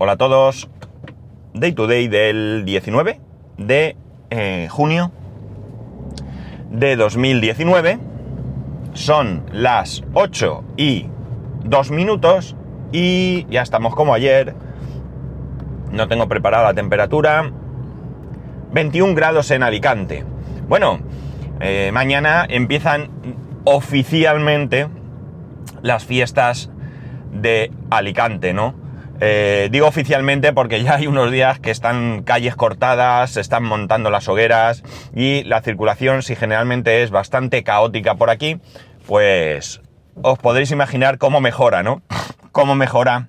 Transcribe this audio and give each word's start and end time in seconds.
Hola 0.00 0.12
a 0.12 0.16
todos. 0.16 0.70
Day 1.54 1.72
to 1.72 1.88
day 1.88 2.06
del 2.06 2.64
19 2.64 3.20
de 3.56 3.96
eh, 4.30 4.68
junio 4.70 5.10
de 6.70 6.94
2019. 6.94 7.98
Son 8.92 9.42
las 9.50 10.04
8 10.14 10.62
y 10.76 11.06
2 11.64 11.90
minutos 11.90 12.54
y 12.92 13.44
ya 13.50 13.62
estamos 13.62 13.96
como 13.96 14.14
ayer. 14.14 14.54
No 15.90 16.06
tengo 16.06 16.28
preparada 16.28 16.62
la 16.62 16.74
temperatura. 16.74 17.50
21 18.70 19.16
grados 19.16 19.50
en 19.50 19.64
Alicante. 19.64 20.24
Bueno, 20.68 21.00
eh, 21.58 21.90
mañana 21.92 22.46
empiezan 22.48 23.10
oficialmente 23.64 24.86
las 25.82 26.04
fiestas 26.04 26.70
de 27.32 27.72
Alicante, 27.90 28.52
¿no? 28.52 28.77
Eh, 29.20 29.68
digo 29.72 29.86
oficialmente 29.86 30.52
porque 30.52 30.82
ya 30.82 30.94
hay 30.94 31.06
unos 31.06 31.32
días 31.32 31.58
que 31.58 31.70
están 31.70 32.22
calles 32.22 32.54
cortadas, 32.54 33.30
se 33.32 33.40
están 33.40 33.64
montando 33.64 34.10
las 34.10 34.28
hogueras 34.28 34.84
y 35.14 35.42
la 35.44 35.60
circulación, 35.60 36.22
si 36.22 36.36
generalmente 36.36 37.02
es 37.02 37.10
bastante 37.10 37.64
caótica 37.64 38.14
por 38.14 38.30
aquí, 38.30 38.60
pues 39.06 39.80
os 40.22 40.38
podréis 40.38 40.70
imaginar 40.70 41.18
cómo 41.18 41.40
mejora, 41.40 41.82
¿no? 41.82 42.02
Cómo 42.52 42.74
mejora 42.74 43.28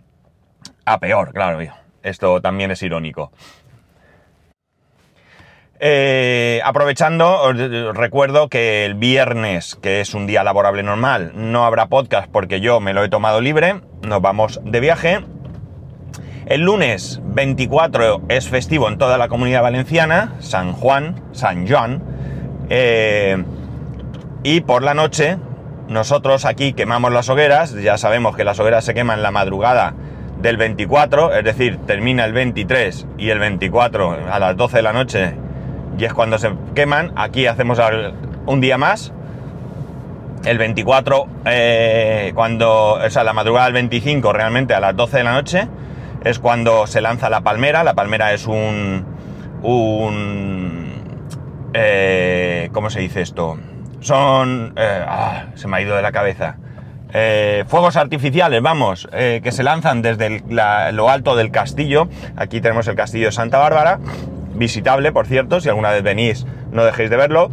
a 0.85 0.99
peor, 0.99 1.33
claro. 1.33 1.59
Esto 2.01 2.41
también 2.41 2.71
es 2.71 2.81
irónico. 2.81 3.31
Eh, 5.79 6.61
aprovechando, 6.65 7.41
os 7.41 7.95
recuerdo 7.95 8.49
que 8.49 8.85
el 8.85 8.95
viernes, 8.95 9.75
que 9.75 10.01
es 10.01 10.13
un 10.13 10.25
día 10.27 10.43
laborable 10.43 10.83
normal, 10.83 11.31
no 11.35 11.65
habrá 11.65 11.87
podcast 11.87 12.29
porque 12.29 12.59
yo 12.59 12.79
me 12.79 12.93
lo 12.93 13.03
he 13.03 13.09
tomado 13.09 13.39
libre, 13.39 13.81
nos 14.01 14.21
vamos 14.21 14.59
de 14.63 14.79
viaje. 14.79 15.19
El 16.49 16.61
lunes 16.61 17.21
24 17.23 18.23
es 18.27 18.49
festivo 18.49 18.87
en 18.87 18.97
toda 18.97 19.19
la 19.19 19.27
comunidad 19.27 19.61
valenciana, 19.61 20.33
San 20.39 20.73
Juan, 20.73 21.21
San 21.31 21.67
Juan. 21.67 22.01
Eh, 22.71 23.37
y 24.41 24.61
por 24.61 24.81
la 24.81 24.95
noche, 24.95 25.37
nosotros 25.89 26.45
aquí 26.45 26.73
quemamos 26.73 27.13
las 27.13 27.29
hogueras, 27.29 27.75
ya 27.75 27.99
sabemos 27.99 28.35
que 28.35 28.43
las 28.43 28.59
hogueras 28.59 28.83
se 28.83 28.95
queman 28.95 29.21
la 29.21 29.29
madrugada 29.29 29.93
del 30.41 30.57
24, 30.57 31.35
es 31.35 31.43
decir, 31.43 31.77
termina 31.85 32.25
el 32.25 32.33
23 32.33 33.05
y 33.19 33.29
el 33.29 33.37
24 33.37 34.17
a 34.31 34.39
las 34.39 34.57
12 34.57 34.77
de 34.77 34.81
la 34.81 34.93
noche 34.93 35.35
y 35.99 36.03
es 36.03 36.15
cuando 36.15 36.39
se 36.39 36.51
queman. 36.73 37.13
Aquí 37.15 37.45
hacemos 37.45 37.79
un 38.47 38.59
día 38.59 38.79
más. 38.79 39.13
El 40.45 40.57
24, 40.57 41.27
eh, 41.45 42.31
cuando, 42.33 42.93
o 42.93 43.09
sea, 43.11 43.23
la 43.23 43.33
madrugada 43.33 43.65
del 43.65 43.73
25, 43.73 44.33
realmente 44.33 44.73
a 44.73 44.79
las 44.79 44.95
12 44.95 45.17
de 45.17 45.23
la 45.23 45.33
noche, 45.33 45.67
es 46.23 46.39
cuando 46.39 46.87
se 46.87 47.01
lanza 47.01 47.29
la 47.29 47.41
palmera. 47.41 47.83
La 47.83 47.93
palmera 47.93 48.33
es 48.33 48.47
un. 48.47 49.05
un 49.61 50.93
eh, 51.73 52.69
¿Cómo 52.73 52.89
se 52.89 52.99
dice 53.01 53.21
esto? 53.21 53.57
Son. 53.99 54.73
Eh, 54.75 55.03
ah, 55.07 55.45
se 55.55 55.67
me 55.67 55.77
ha 55.77 55.81
ido 55.81 55.95
de 55.95 56.01
la 56.01 56.11
cabeza. 56.11 56.57
fuegos 57.67 57.95
artificiales, 57.95 58.61
vamos, 58.61 59.07
que 59.11 59.51
se 59.51 59.63
lanzan 59.63 60.01
desde 60.01 60.43
lo 60.47 61.09
alto 61.09 61.35
del 61.35 61.51
castillo. 61.51 62.07
Aquí 62.35 62.61
tenemos 62.61 62.87
el 62.87 62.95
castillo 62.95 63.27
de 63.27 63.31
Santa 63.31 63.57
Bárbara 63.57 63.99
visitable, 64.59 65.11
por 65.11 65.25
cierto, 65.25 65.61
si 65.61 65.69
alguna 65.69 65.89
vez 65.91 66.03
venís 66.03 66.45
no 66.71 66.85
dejéis 66.85 67.09
de 67.09 67.17
verlo. 67.17 67.51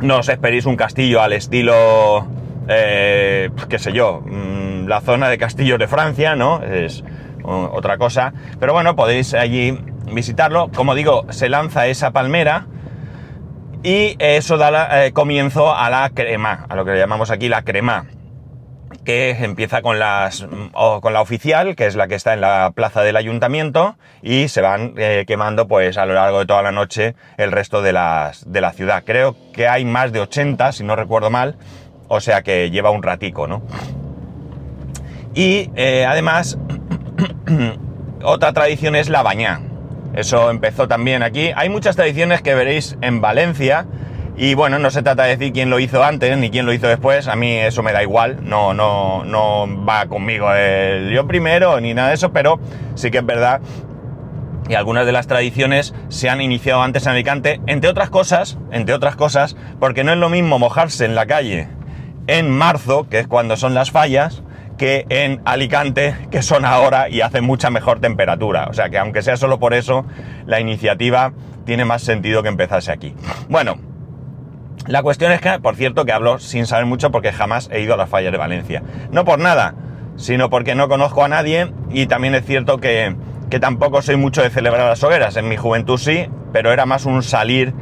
No 0.00 0.18
os 0.18 0.28
esperéis 0.28 0.66
un 0.66 0.76
castillo 0.76 1.22
al 1.22 1.32
estilo, 1.32 2.26
eh, 2.68 3.50
qué 3.68 3.78
sé 3.78 3.92
yo, 3.92 4.22
mm, 4.24 4.86
la 4.86 5.00
zona 5.00 5.28
de 5.28 5.38
castillos 5.38 5.78
de 5.78 5.86
Francia, 5.86 6.34
¿no? 6.34 6.62
Es 6.62 7.04
otra 7.44 7.98
cosa. 7.98 8.32
Pero 8.58 8.72
bueno, 8.72 8.96
podéis 8.96 9.34
allí 9.34 9.78
visitarlo. 10.12 10.70
Como 10.74 10.94
digo, 10.94 11.26
se 11.30 11.48
lanza 11.48 11.86
esa 11.86 12.10
palmera 12.10 12.66
y 13.82 14.16
eso 14.18 14.56
da 14.56 15.04
eh, 15.04 15.12
comienzo 15.12 15.74
a 15.74 15.90
la 15.90 16.10
crema, 16.10 16.66
a 16.68 16.74
lo 16.74 16.84
que 16.84 16.92
le 16.92 16.98
llamamos 16.98 17.30
aquí 17.30 17.48
la 17.48 17.62
crema 17.62 18.06
que 19.04 19.30
empieza 19.30 19.82
con, 19.82 19.98
las, 19.98 20.46
con 20.72 21.12
la 21.12 21.20
oficial, 21.20 21.76
que 21.76 21.86
es 21.86 21.94
la 21.94 22.08
que 22.08 22.14
está 22.14 22.32
en 22.32 22.40
la 22.40 22.72
plaza 22.74 23.02
del 23.02 23.16
ayuntamiento, 23.16 23.96
y 24.22 24.48
se 24.48 24.62
van 24.62 24.94
eh, 24.96 25.24
quemando 25.26 25.68
pues 25.68 25.98
a 25.98 26.06
lo 26.06 26.14
largo 26.14 26.40
de 26.40 26.46
toda 26.46 26.62
la 26.62 26.72
noche 26.72 27.14
el 27.36 27.52
resto 27.52 27.82
de, 27.82 27.92
las, 27.92 28.50
de 28.50 28.60
la 28.60 28.72
ciudad. 28.72 29.04
Creo 29.04 29.36
que 29.52 29.68
hay 29.68 29.84
más 29.84 30.12
de 30.12 30.20
80, 30.20 30.72
si 30.72 30.84
no 30.84 30.96
recuerdo 30.96 31.30
mal, 31.30 31.56
o 32.08 32.20
sea 32.20 32.42
que 32.42 32.70
lleva 32.70 32.90
un 32.90 33.02
ratico, 33.02 33.46
¿no? 33.46 33.62
Y 35.34 35.70
eh, 35.74 36.06
además, 36.06 36.58
otra 38.22 38.52
tradición 38.52 38.96
es 38.96 39.08
la 39.08 39.22
bañá. 39.22 39.60
Eso 40.14 40.50
empezó 40.50 40.86
también 40.86 41.22
aquí. 41.22 41.50
Hay 41.56 41.68
muchas 41.68 41.96
tradiciones 41.96 42.42
que 42.42 42.54
veréis 42.54 42.96
en 43.00 43.20
Valencia, 43.20 43.86
y 44.36 44.54
bueno, 44.54 44.78
no 44.78 44.90
se 44.90 45.02
trata 45.02 45.24
de 45.24 45.36
decir 45.36 45.52
quién 45.52 45.70
lo 45.70 45.78
hizo 45.78 46.02
antes 46.02 46.36
ni 46.36 46.50
quién 46.50 46.66
lo 46.66 46.72
hizo 46.72 46.88
después, 46.88 47.28
a 47.28 47.36
mí 47.36 47.52
eso 47.52 47.82
me 47.84 47.92
da 47.92 48.02
igual, 48.02 48.38
no, 48.42 48.74
no, 48.74 49.24
no 49.24 49.68
va 49.84 50.06
conmigo 50.06 50.52
el 50.52 51.10
yo 51.12 51.26
primero 51.28 51.80
ni 51.80 51.94
nada 51.94 52.08
de 52.08 52.14
eso, 52.14 52.32
pero 52.32 52.58
sí 52.96 53.12
que 53.12 53.18
es 53.18 53.26
verdad 53.26 53.60
que 54.66 54.76
algunas 54.76 55.06
de 55.06 55.12
las 55.12 55.28
tradiciones 55.28 55.94
se 56.08 56.30
han 56.30 56.40
iniciado 56.40 56.82
antes 56.82 57.06
en 57.06 57.12
Alicante, 57.12 57.60
entre 57.66 57.90
otras 57.90 58.10
cosas, 58.10 58.58
entre 58.72 58.94
otras 58.94 59.14
cosas, 59.14 59.56
porque 59.78 60.02
no 60.02 60.12
es 60.12 60.18
lo 60.18 60.30
mismo 60.30 60.58
mojarse 60.58 61.04
en 61.04 61.14
la 61.14 61.26
calle 61.26 61.68
en 62.26 62.50
marzo, 62.50 63.06
que 63.08 63.20
es 63.20 63.26
cuando 63.26 63.56
son 63.56 63.74
las 63.74 63.90
fallas, 63.90 64.42
que 64.84 65.06
en 65.08 65.40
Alicante, 65.46 66.14
que 66.30 66.42
son 66.42 66.66
ahora 66.66 67.08
y 67.08 67.22
hace 67.22 67.40
mucha 67.40 67.70
mejor 67.70 68.00
temperatura. 68.00 68.66
O 68.68 68.74
sea 68.74 68.90
que 68.90 68.98
aunque 68.98 69.22
sea 69.22 69.38
solo 69.38 69.58
por 69.58 69.72
eso, 69.72 70.04
la 70.44 70.60
iniciativa 70.60 71.32
tiene 71.64 71.86
más 71.86 72.02
sentido 72.02 72.42
que 72.42 72.50
empezase 72.50 72.92
aquí. 72.92 73.14
Bueno, 73.48 73.76
la 74.86 75.02
cuestión 75.02 75.32
es 75.32 75.40
que, 75.40 75.58
por 75.58 75.76
cierto, 75.76 76.04
que 76.04 76.12
hablo 76.12 76.38
sin 76.38 76.66
saber 76.66 76.84
mucho 76.84 77.10
porque 77.10 77.32
jamás 77.32 77.70
he 77.72 77.80
ido 77.80 77.94
a 77.94 77.96
las 77.96 78.10
fallas 78.10 78.30
de 78.30 78.36
Valencia. 78.36 78.82
No 79.10 79.24
por 79.24 79.38
nada, 79.38 79.74
sino 80.16 80.50
porque 80.50 80.74
no 80.74 80.86
conozco 80.86 81.24
a 81.24 81.28
nadie 81.28 81.72
y 81.88 82.04
también 82.04 82.34
es 82.34 82.44
cierto 82.44 82.76
que, 82.76 83.16
tampoco 83.58 84.02
soy 84.02 84.16
mucho 84.16 84.42
de 84.42 84.50
celebrar 84.50 84.86
las 84.86 85.02
hogueras. 85.02 85.38
En 85.38 85.48
mi 85.48 85.56
juventud 85.56 85.96
sí, 85.96 86.28
pero 86.52 86.72
era 86.72 86.84
más 86.84 87.06
un 87.06 87.22
salir 87.22 87.72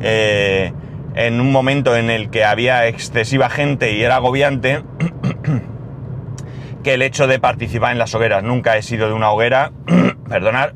eh, 0.00 0.72
en 1.16 1.40
un 1.40 1.50
momento 1.50 1.96
en 1.96 2.08
el 2.08 2.30
que 2.30 2.44
había 2.44 2.86
excesiva 2.86 3.50
gente 3.50 3.94
y 3.94 4.02
era 4.04 4.14
agobiante 4.14 4.84
que 6.82 6.94
el 6.94 7.02
hecho 7.02 7.26
de 7.26 7.38
participar 7.38 7.92
en 7.92 7.98
las 7.98 8.14
hogueras. 8.14 8.42
Nunca 8.42 8.76
he 8.76 8.82
sido 8.82 9.08
de 9.08 9.14
una 9.14 9.30
hoguera, 9.30 9.72
perdonar, 10.28 10.74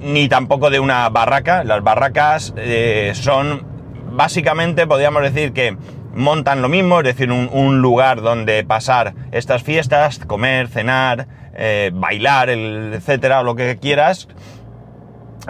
ni 0.00 0.28
tampoco 0.28 0.70
de 0.70 0.80
una 0.80 1.08
barraca. 1.08 1.64
Las 1.64 1.82
barracas 1.82 2.54
eh, 2.56 3.12
son 3.14 3.66
básicamente, 4.12 4.86
podríamos 4.86 5.22
decir 5.22 5.52
que 5.52 5.76
montan 6.14 6.62
lo 6.62 6.68
mismo, 6.68 6.98
es 7.00 7.04
decir, 7.04 7.30
un, 7.30 7.80
lugar 7.80 8.20
donde 8.20 8.64
pasar 8.64 9.14
estas 9.30 9.62
fiestas, 9.62 10.18
comer, 10.18 10.68
cenar, 10.68 11.28
eh, 11.54 11.90
bailar, 11.94 12.50
etcétera, 12.50 13.40
o 13.40 13.44
lo 13.44 13.54
que 13.54 13.78
quieras, 13.78 14.28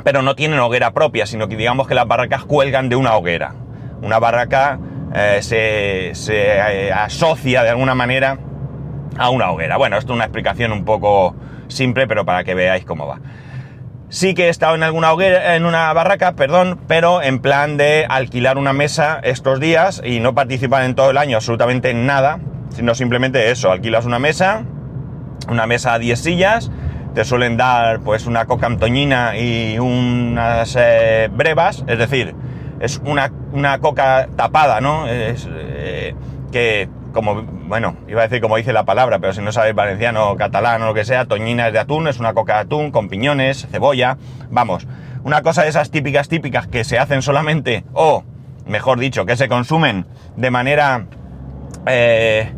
pero 0.04 0.22
no 0.22 0.34
tienen 0.34 0.58
hoguera 0.58 0.92
propia, 0.92 1.26
sino 1.26 1.48
que 1.48 1.56
digamos 1.56 1.88
que 1.88 1.94
las 1.94 2.06
barracas 2.06 2.44
cuelgan 2.44 2.88
de 2.88 2.96
una 2.96 3.16
hoguera. 3.16 3.54
Una 4.02 4.18
barraca 4.18 4.78
eh, 5.14 5.38
se, 5.42 6.10
se 6.14 6.92
asocia 6.92 7.62
de 7.62 7.70
alguna 7.70 7.94
manera 7.94 8.38
a 9.18 9.30
una 9.30 9.50
hoguera. 9.50 9.76
Bueno, 9.76 9.96
esto 9.96 10.12
es 10.12 10.16
una 10.16 10.24
explicación 10.24 10.72
un 10.72 10.84
poco 10.84 11.34
simple, 11.68 12.06
pero 12.06 12.24
para 12.24 12.44
que 12.44 12.54
veáis 12.54 12.84
cómo 12.84 13.06
va. 13.06 13.20
Sí 14.08 14.34
que 14.34 14.46
he 14.46 14.48
estado 14.48 14.74
en 14.74 14.82
alguna 14.82 15.12
hoguera, 15.12 15.54
en 15.54 15.64
una 15.64 15.92
barraca, 15.92 16.32
perdón, 16.32 16.80
pero 16.88 17.22
en 17.22 17.38
plan 17.38 17.76
de 17.76 18.06
alquilar 18.08 18.58
una 18.58 18.72
mesa 18.72 19.20
estos 19.22 19.60
días 19.60 20.02
y 20.04 20.18
no 20.18 20.34
participar 20.34 20.82
en 20.84 20.96
todo 20.96 21.10
el 21.10 21.16
año 21.16 21.36
absolutamente 21.36 21.90
en 21.90 22.06
nada, 22.06 22.40
sino 22.70 22.94
simplemente 22.96 23.52
eso, 23.52 23.70
alquilas 23.70 24.06
una 24.06 24.18
mesa, 24.18 24.64
una 25.48 25.66
mesa 25.66 25.94
a 25.94 26.00
10 26.00 26.18
sillas, 26.18 26.72
te 27.14 27.24
suelen 27.24 27.56
dar 27.56 28.00
pues 28.00 28.26
una 28.26 28.46
coca 28.46 28.66
antoñina 28.66 29.36
y 29.36 29.78
unas 29.78 30.76
eh, 30.76 31.28
brevas, 31.32 31.84
es 31.86 31.98
decir, 31.98 32.34
es 32.80 33.00
una, 33.04 33.30
una 33.52 33.78
coca 33.78 34.28
tapada, 34.36 34.80
¿no? 34.80 35.06
Es, 35.06 35.48
eh, 35.50 36.14
que 36.50 36.88
como, 37.12 37.42
bueno, 37.42 37.96
iba 38.08 38.20
a 38.20 38.24
decir 38.24 38.40
como 38.40 38.56
dice 38.56 38.72
la 38.72 38.84
palabra, 38.84 39.18
pero 39.18 39.32
si 39.32 39.42
no 39.42 39.52
sabéis 39.52 39.74
valenciano, 39.74 40.36
catalán 40.36 40.82
o 40.82 40.86
lo 40.86 40.94
que 40.94 41.04
sea, 41.04 41.26
toñina 41.26 41.68
es 41.68 41.72
de 41.72 41.80
atún, 41.80 42.08
es 42.08 42.18
una 42.18 42.34
coca 42.34 42.54
de 42.54 42.60
atún 42.60 42.90
con 42.90 43.08
piñones, 43.08 43.66
cebolla, 43.70 44.16
vamos, 44.50 44.86
una 45.24 45.42
cosa 45.42 45.62
de 45.62 45.68
esas 45.68 45.90
típicas, 45.90 46.28
típicas 46.28 46.66
que 46.66 46.84
se 46.84 46.98
hacen 46.98 47.22
solamente, 47.22 47.84
o, 47.92 48.24
mejor 48.66 48.98
dicho, 48.98 49.26
que 49.26 49.36
se 49.36 49.48
consumen 49.48 50.06
de 50.36 50.50
manera, 50.50 51.06
eh, 51.86 52.52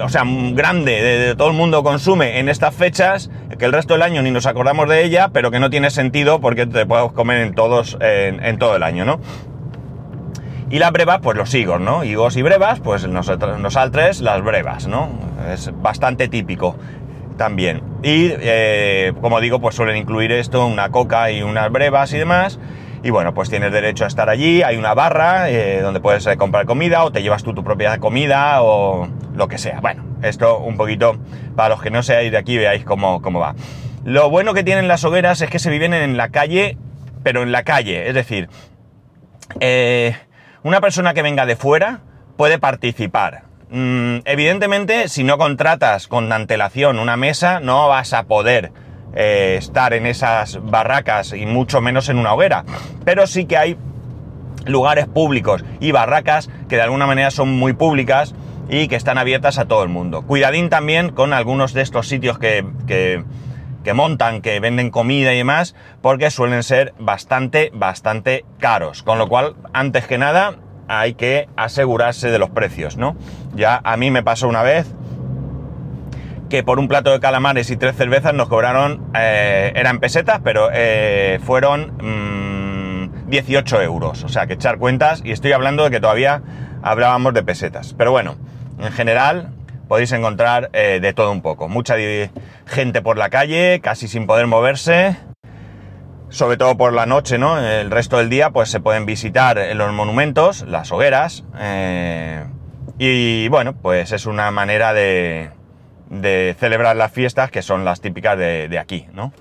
o 0.00 0.08
sea, 0.08 0.24
grande, 0.52 1.02
de, 1.02 1.34
todo 1.36 1.48
el 1.48 1.56
mundo 1.56 1.82
consume 1.82 2.38
en 2.38 2.48
estas 2.48 2.74
fechas, 2.74 3.30
que 3.58 3.64
el 3.64 3.72
resto 3.72 3.94
del 3.94 4.02
año 4.02 4.22
ni 4.22 4.30
nos 4.30 4.46
acordamos 4.46 4.88
de 4.88 5.04
ella, 5.04 5.30
pero 5.32 5.50
que 5.50 5.60
no 5.60 5.70
tiene 5.70 5.90
sentido 5.90 6.40
porque 6.40 6.66
te 6.66 6.86
puedes 6.86 7.12
comer 7.12 7.38
en 7.42 7.54
todos, 7.54 7.96
en 8.00 8.58
todo 8.58 8.76
el 8.76 8.82
año, 8.82 9.04
¿no? 9.04 9.20
Y 10.70 10.78
las 10.80 10.92
brevas, 10.92 11.20
pues 11.22 11.36
los 11.36 11.54
higos, 11.54 11.80
¿no? 11.80 12.04
Higos 12.04 12.36
y 12.36 12.42
brevas, 12.42 12.80
pues 12.80 13.08
nosotros, 13.08 13.58
nosaltres 13.58 14.20
las 14.20 14.42
brevas, 14.44 14.86
¿no? 14.86 15.08
Es 15.50 15.70
bastante 15.80 16.28
típico 16.28 16.76
también. 17.38 17.82
Y 18.02 18.32
eh, 18.32 19.14
como 19.22 19.40
digo, 19.40 19.60
pues 19.60 19.76
suelen 19.76 19.96
incluir 19.96 20.30
esto, 20.30 20.66
una 20.66 20.90
coca 20.90 21.30
y 21.30 21.42
unas 21.42 21.72
brevas 21.72 22.12
y 22.12 22.18
demás. 22.18 22.58
Y 23.02 23.10
bueno, 23.10 23.32
pues 23.32 23.48
tienes 23.48 23.72
derecho 23.72 24.04
a 24.04 24.08
estar 24.08 24.28
allí, 24.28 24.62
hay 24.62 24.76
una 24.76 24.94
barra 24.94 25.50
eh, 25.50 25.80
donde 25.80 26.00
puedes 26.00 26.26
eh, 26.26 26.36
comprar 26.36 26.66
comida 26.66 27.04
o 27.04 27.12
te 27.12 27.22
llevas 27.22 27.44
tú 27.44 27.54
tu 27.54 27.62
propia 27.62 27.98
comida 27.98 28.62
o 28.62 29.08
lo 29.34 29.48
que 29.48 29.58
sea. 29.58 29.80
Bueno, 29.80 30.04
esto 30.22 30.58
un 30.58 30.76
poquito, 30.76 31.16
para 31.54 31.70
los 31.70 31.82
que 31.82 31.90
no 31.90 32.02
seáis 32.02 32.32
de 32.32 32.38
aquí, 32.38 32.56
veáis 32.56 32.84
cómo, 32.84 33.22
cómo 33.22 33.38
va. 33.38 33.54
Lo 34.04 34.30
bueno 34.30 34.54
que 34.54 34.64
tienen 34.64 34.88
las 34.88 35.04
hogueras 35.04 35.40
es 35.40 35.50
que 35.50 35.58
se 35.58 35.70
viven 35.70 35.94
en 35.94 36.16
la 36.16 36.30
calle, 36.30 36.76
pero 37.22 37.42
en 37.42 37.52
la 37.52 37.62
calle, 37.62 38.08
es 38.08 38.14
decir, 38.14 38.48
una 40.62 40.80
persona 40.80 41.14
que 41.14 41.22
venga 41.22 41.46
de 41.46 41.56
fuera 41.56 42.00
puede 42.36 42.58
participar. 42.58 43.42
Mm, 43.70 44.18
evidentemente, 44.24 45.08
si 45.08 45.24
no 45.24 45.36
contratas 45.36 46.08
con 46.08 46.32
antelación 46.32 46.98
una 46.98 47.16
mesa, 47.16 47.60
no 47.60 47.86
vas 47.88 48.12
a 48.12 48.24
poder 48.24 48.72
eh, 49.14 49.56
estar 49.58 49.92
en 49.92 50.06
esas 50.06 50.60
barracas 50.62 51.32
y 51.32 51.46
mucho 51.46 51.80
menos 51.80 52.08
en 52.08 52.18
una 52.18 52.34
hoguera. 52.34 52.64
Pero 53.04 53.26
sí 53.26 53.46
que 53.46 53.56
hay 53.56 53.76
lugares 54.66 55.06
públicos 55.06 55.64
y 55.80 55.92
barracas 55.92 56.50
que 56.68 56.76
de 56.76 56.82
alguna 56.82 57.06
manera 57.06 57.30
son 57.30 57.56
muy 57.58 57.72
públicas 57.72 58.34
y 58.68 58.88
que 58.88 58.96
están 58.96 59.18
abiertas 59.18 59.58
a 59.58 59.64
todo 59.66 59.82
el 59.82 59.88
mundo. 59.88 60.22
Cuidadín 60.22 60.68
también 60.68 61.10
con 61.10 61.32
algunos 61.32 61.72
de 61.72 61.82
estos 61.82 62.06
sitios 62.06 62.38
que, 62.38 62.66
que, 62.86 63.24
que 63.82 63.94
montan, 63.94 64.42
que 64.42 64.60
venden 64.60 64.90
comida 64.90 65.32
y 65.32 65.38
demás, 65.38 65.74
porque 66.02 66.30
suelen 66.30 66.62
ser 66.62 66.92
bastante, 66.98 67.70
bastante 67.72 68.44
caros. 68.58 69.02
Con 69.02 69.18
lo 69.18 69.28
cual, 69.28 69.54
antes 69.72 70.06
que 70.06 70.18
nada, 70.18 70.56
hay 70.88 71.14
que 71.14 71.48
asegurarse 71.56 72.30
de 72.30 72.38
los 72.38 72.50
precios, 72.50 72.96
¿no? 72.96 73.16
Ya 73.54 73.80
a 73.82 73.96
mí 73.96 74.10
me 74.10 74.22
pasó 74.22 74.48
una 74.48 74.62
vez 74.62 74.86
que 76.48 76.62
por 76.62 76.78
un 76.78 76.88
plato 76.88 77.10
de 77.10 77.20
calamares 77.20 77.70
y 77.70 77.76
tres 77.76 77.96
cervezas 77.96 78.34
nos 78.34 78.48
cobraron, 78.48 79.10
eh, 79.14 79.72
eran 79.74 80.00
pesetas, 80.00 80.40
pero 80.42 80.70
eh, 80.72 81.40
fueron 81.44 81.92
18 83.26 83.76
mm, 83.76 83.80
euros. 83.82 84.24
O 84.24 84.28
sea, 84.28 84.46
que 84.46 84.54
echar 84.54 84.78
cuentas, 84.78 85.22
y 85.24 85.32
estoy 85.32 85.52
hablando 85.52 85.84
de 85.84 85.90
que 85.90 86.00
todavía 86.00 86.42
hablábamos 86.82 87.34
de 87.34 87.42
pesetas. 87.42 87.94
Pero 87.96 88.10
bueno, 88.10 88.36
en 88.78 88.92
general 88.92 89.50
podéis 89.88 90.12
encontrar 90.12 90.70
eh, 90.72 91.00
de 91.00 91.12
todo 91.12 91.32
un 91.32 91.42
poco. 91.42 91.68
Mucha 91.68 91.96
gente 92.66 93.02
por 93.02 93.16
la 93.18 93.30
calle, 93.30 93.80
casi 93.82 94.08
sin 94.08 94.26
poder 94.26 94.46
moverse 94.46 95.16
sobre 96.30 96.58
todo 96.58 96.76
por 96.76 96.92
la 96.92 97.06
noche, 97.06 97.38
¿no? 97.38 97.58
El 97.58 97.90
resto 97.90 98.18
del 98.18 98.28
día, 98.28 98.50
pues 98.50 98.68
se 98.70 98.80
pueden 98.80 99.06
visitar 99.06 99.58
los 99.74 99.92
monumentos, 99.94 100.60
las 100.68 100.92
hogueras, 100.92 101.42
y 102.98 103.48
bueno, 103.48 103.74
pues 103.74 104.12
es 104.12 104.26
una 104.26 104.50
manera 104.50 104.92
de, 104.92 105.50
de, 106.10 106.56
celebrar 106.58 106.96
las 106.96 107.12
fiestas 107.12 107.50
que 107.50 107.62
son 107.62 107.84
las 107.84 108.00
típicas 108.00 108.38
de, 108.38 108.78
aquí, 108.78 109.06
¿no? 109.12 109.32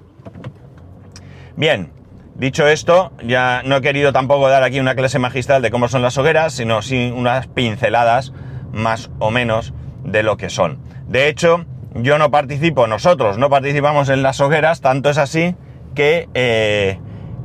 Bien, 1.55 1.91
dicho 2.35 2.67
esto, 2.67 3.11
ya 3.23 3.61
no 3.65 3.77
he 3.77 3.81
querido 3.81 4.13
tampoco 4.13 4.47
dar 4.49 4.63
aquí 4.63 4.79
una 4.79 4.95
clase 4.95 5.19
magistral 5.19 5.61
de 5.61 5.71
cómo 5.71 5.87
son 5.87 6.01
las 6.01 6.17
hogueras, 6.17 6.53
sino 6.53 6.81
sí 6.81 7.11
unas 7.15 7.47
pinceladas 7.47 8.33
más 8.71 9.09
o 9.19 9.31
menos 9.31 9.73
de 10.03 10.23
lo 10.23 10.37
que 10.37 10.49
son. 10.49 10.79
De 11.07 11.27
hecho, 11.27 11.65
yo 11.95 12.17
no 12.17 12.31
participo, 12.31 12.85
nosotros 12.87 13.37
no 13.37 13.49
participamos 13.49 14.09
en 14.09 14.21
las 14.21 14.39
hogueras, 14.39 14.81
tanto 14.81 15.09
es 15.09 15.17
así 15.17 15.55
que, 15.95 16.29
eh, 16.35 16.99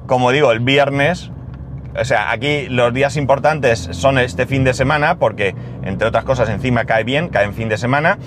como 0.07 0.31
digo, 0.31 0.53
el 0.53 0.61
viernes, 0.61 1.31
o 1.99 2.05
sea, 2.05 2.31
aquí 2.31 2.69
los 2.69 2.93
días 2.93 3.17
importantes 3.17 3.89
son 3.93 4.19
este 4.19 4.47
fin 4.47 4.65
de 4.65 4.75
semana, 4.75 5.19
porque 5.19 5.55
entre 5.83 6.09
otras 6.09 6.25
cosas 6.25 6.49
encima 6.49 6.85
cae 6.85 7.05
bien, 7.05 7.29
cae 7.29 7.45
en 7.45 7.55
fin 7.55 7.69
de 7.69 7.79
semana. 7.79 8.19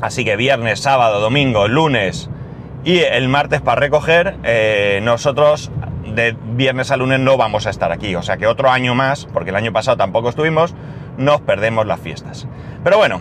Así 0.00 0.24
que 0.24 0.36
viernes, 0.36 0.80
sábado, 0.80 1.20
domingo, 1.20 1.68
lunes 1.68 2.30
y 2.84 2.98
el 2.98 3.28
martes 3.28 3.60
para 3.60 3.80
recoger, 3.80 4.36
eh, 4.44 5.00
nosotros 5.02 5.70
de 6.14 6.34
viernes 6.54 6.90
a 6.90 6.96
lunes 6.96 7.20
no 7.20 7.36
vamos 7.36 7.66
a 7.66 7.70
estar 7.70 7.92
aquí. 7.92 8.14
O 8.14 8.22
sea 8.22 8.36
que 8.36 8.46
otro 8.46 8.70
año 8.70 8.94
más, 8.94 9.26
porque 9.32 9.50
el 9.50 9.56
año 9.56 9.72
pasado 9.72 9.96
tampoco 9.96 10.30
estuvimos, 10.30 10.74
nos 11.16 11.40
perdemos 11.42 11.86
las 11.86 12.00
fiestas. 12.00 12.46
Pero 12.82 12.96
bueno, 12.96 13.20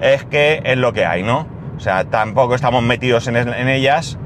es 0.00 0.24
que 0.24 0.62
es 0.64 0.76
lo 0.76 0.92
que 0.92 1.04
hay, 1.04 1.22
¿no? 1.22 1.46
O 1.76 1.80
sea, 1.80 2.04
tampoco 2.04 2.54
estamos 2.54 2.82
metidos 2.82 3.26
en, 3.26 3.68
ellas 3.68 4.18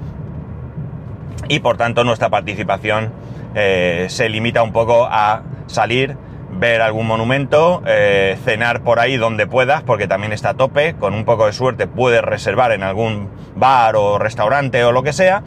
y 1.48 1.58
por 1.60 1.76
tanto 1.76 2.04
nuestra 2.04 2.28
participación 2.28 3.12
eh, 3.54 4.06
se 4.08 4.28
limita 4.28 4.62
un 4.62 4.72
poco 4.72 5.08
a 5.10 5.42
salir, 5.66 6.16
ver 6.60 6.82
algún 6.82 7.06
monumento, 7.06 7.82
eh, 7.86 8.38
cenar 8.44 8.82
por 8.82 9.00
ahí 9.00 9.16
donde 9.16 9.46
puedas, 9.46 9.82
porque 9.82 10.06
también 10.06 10.32
está 10.32 10.50
a 10.50 10.54
tope, 10.54 10.94
con 10.94 11.14
un 11.14 11.24
poco 11.24 11.46
de 11.46 11.52
suerte 11.52 11.86
puedes 11.86 12.22
reservar 12.22 12.72
en 12.72 12.82
algún 12.82 13.28
bar 13.56 13.96
o 13.96 14.18
restaurante 14.18 14.84
o 14.84 14.92
lo 14.92 15.02
que 15.02 15.12
sea, 15.12 15.42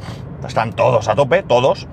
están 0.46 0.74
todos 0.74 1.08
a 1.08 1.16
tope, 1.16 1.44
todos. 1.44 1.88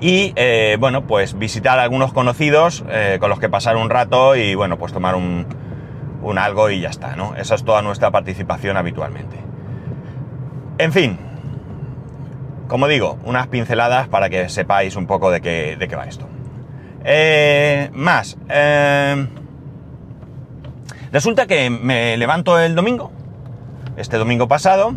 Y 0.00 0.32
eh, 0.36 0.76
bueno, 0.80 1.06
pues 1.06 1.38
visitar 1.38 1.78
a 1.78 1.84
algunos 1.84 2.12
conocidos 2.12 2.84
con 3.20 3.30
los 3.30 3.38
que 3.38 3.48
pasar 3.48 3.76
un 3.76 3.88
rato 3.88 4.36
y 4.36 4.54
bueno, 4.54 4.76
pues 4.76 4.92
tomar 4.92 5.14
un, 5.14 5.46
un 6.22 6.38
algo 6.38 6.70
y 6.70 6.80
ya 6.80 6.88
está, 6.88 7.16
¿no? 7.16 7.34
Esa 7.36 7.54
es 7.54 7.64
toda 7.64 7.82
nuestra 7.82 8.10
participación 8.10 8.76
habitualmente. 8.76 9.36
En 10.78 10.92
fin, 10.92 11.18
como 12.68 12.88
digo, 12.88 13.18
unas 13.24 13.46
pinceladas 13.46 14.08
para 14.08 14.28
que 14.28 14.48
sepáis 14.48 14.96
un 14.96 15.06
poco 15.06 15.30
de 15.30 15.40
qué, 15.40 15.76
de 15.78 15.88
qué 15.88 15.96
va 15.96 16.04
esto. 16.04 16.28
Eh, 17.08 17.88
más. 17.94 18.36
Eh, 18.48 19.28
resulta 21.12 21.46
que 21.46 21.70
me 21.70 22.16
levanto 22.16 22.58
el 22.58 22.74
domingo, 22.74 23.12
este 23.96 24.18
domingo 24.18 24.48
pasado, 24.48 24.92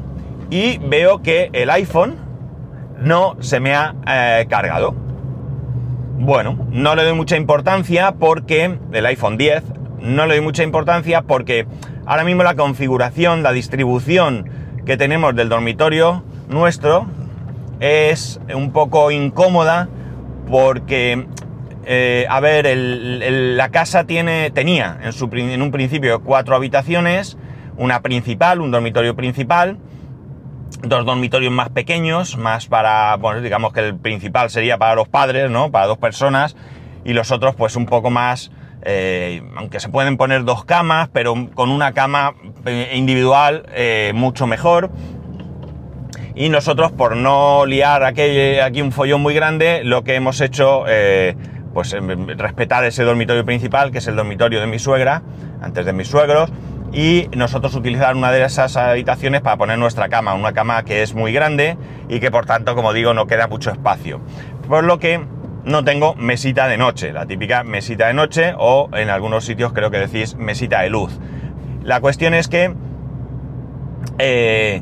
y 0.49 0.79
veo 0.79 1.21
que 1.21 1.51
el 1.53 1.69
iPhone 1.69 2.15
no 2.97 3.37
se 3.41 3.59
me 3.59 3.75
ha 3.75 3.93
eh, 4.07 4.47
cargado. 4.49 4.95
Bueno, 6.17 6.67
no 6.71 6.95
le 6.95 7.03
doy 7.03 7.13
mucha 7.13 7.37
importancia 7.37 8.13
porque 8.13 8.79
el 8.91 9.05
iPhone 9.05 9.37
10 9.37 9.63
no 10.01 10.25
le 10.25 10.35
doy 10.35 10.43
mucha 10.43 10.63
importancia 10.63 11.21
porque 11.21 11.67
ahora 12.07 12.23
mismo 12.23 12.41
la 12.41 12.55
configuración, 12.55 13.43
la 13.43 13.51
distribución 13.51 14.49
que 14.85 14.97
tenemos 14.97 15.35
del 15.35 15.47
dormitorio 15.47 16.23
nuestro, 16.49 17.05
es 17.79 18.41
un 18.53 18.71
poco 18.71 19.11
incómoda 19.11 19.87
porque, 20.49 21.27
eh, 21.91 22.27
a 22.29 22.39
ver, 22.39 22.67
la 22.77 23.69
casa 23.69 24.03
tiene, 24.03 24.51
tenía 24.51 24.99
en, 25.01 25.11
su, 25.11 25.27
en 25.33 25.59
un 25.59 25.71
principio 25.71 26.21
cuatro 26.21 26.55
habitaciones, 26.55 27.35
una 27.77 28.03
principal, 28.03 28.61
un 28.61 28.69
dormitorio 28.69 29.15
principal, 29.15 29.79
dos 30.83 31.03
dormitorios 31.03 31.51
más 31.51 31.69
pequeños, 31.69 32.37
más 32.37 32.67
para, 32.67 33.15
bueno, 33.15 33.41
digamos 33.41 33.73
que 33.73 33.79
el 33.79 33.95
principal 33.95 34.51
sería 34.51 34.77
para 34.77 34.93
los 34.93 35.07
padres, 35.07 35.49
¿no? 35.49 35.71
Para 35.71 35.87
dos 35.87 35.97
personas, 35.97 36.55
y 37.05 37.13
los 37.13 37.31
otros 37.31 37.55
pues 37.55 37.75
un 37.75 37.87
poco 37.87 38.11
más, 38.11 38.51
eh, 38.83 39.41
aunque 39.55 39.79
se 39.79 39.89
pueden 39.89 40.15
poner 40.15 40.43
dos 40.43 40.65
camas, 40.65 41.09
pero 41.11 41.33
con 41.55 41.71
una 41.71 41.93
cama 41.93 42.35
eh, 42.67 42.91
individual 42.93 43.65
mucho 44.13 44.45
mejor 44.45 44.91
y 46.35 46.49
nosotros, 46.49 46.91
por 46.91 47.17
no 47.17 47.65
liar 47.65 48.03
aquí, 48.03 48.79
un 48.79 48.91
follón 48.91 49.21
muy 49.21 49.33
grande, 49.33 49.81
lo 49.83 50.03
que 50.03 50.13
hemos 50.13 50.39
hecho, 50.39 50.85
pues 51.73 51.93
em, 51.93 52.27
respetar 52.37 52.83
ese 52.83 53.03
dormitorio 53.03 53.45
principal, 53.45 53.91
que 53.91 53.99
es 53.99 54.07
el 54.07 54.15
dormitorio 54.15 54.59
de 54.59 54.67
mi 54.67 54.79
suegra, 54.79 55.21
antes 55.61 55.85
de 55.85 55.93
mis 55.93 56.07
suegros, 56.07 56.51
y 56.91 57.29
nosotros 57.35 57.75
utilizar 57.75 58.15
una 58.15 58.31
de 58.31 58.43
esas 58.43 58.75
habitaciones 58.75 59.41
para 59.41 59.57
poner 59.57 59.77
nuestra 59.77 60.09
cama, 60.09 60.33
una 60.33 60.53
cama 60.53 60.83
que 60.83 61.03
es 61.03 61.13
muy 61.13 61.31
grande 61.31 61.77
y 62.07 62.19
que 62.19 62.31
por 62.31 62.45
tanto, 62.45 62.75
como 62.75 62.93
digo, 62.93 63.13
no 63.13 63.27
queda 63.27 63.47
mucho 63.47 63.71
espacio. 63.71 64.21
Por 64.67 64.83
lo 64.83 64.99
que 64.99 65.23
no 65.65 65.83
tengo 65.83 66.15
mesita 66.15 66.67
de 66.67 66.77
noche, 66.77 67.11
la 67.11 67.25
típica 67.25 67.63
mesita 67.63 68.07
de 68.07 68.13
noche 68.13 68.53
o 68.57 68.89
en 68.93 69.09
algunos 69.09 69.45
sitios 69.45 69.73
creo 69.73 69.91
que 69.91 69.99
decís 69.99 70.35
mesita 70.35 70.81
de 70.81 70.89
luz. 70.89 71.19
La 71.83 72.01
cuestión 72.01 72.33
es 72.33 72.47
que 72.47 72.73
eh, 74.17 74.81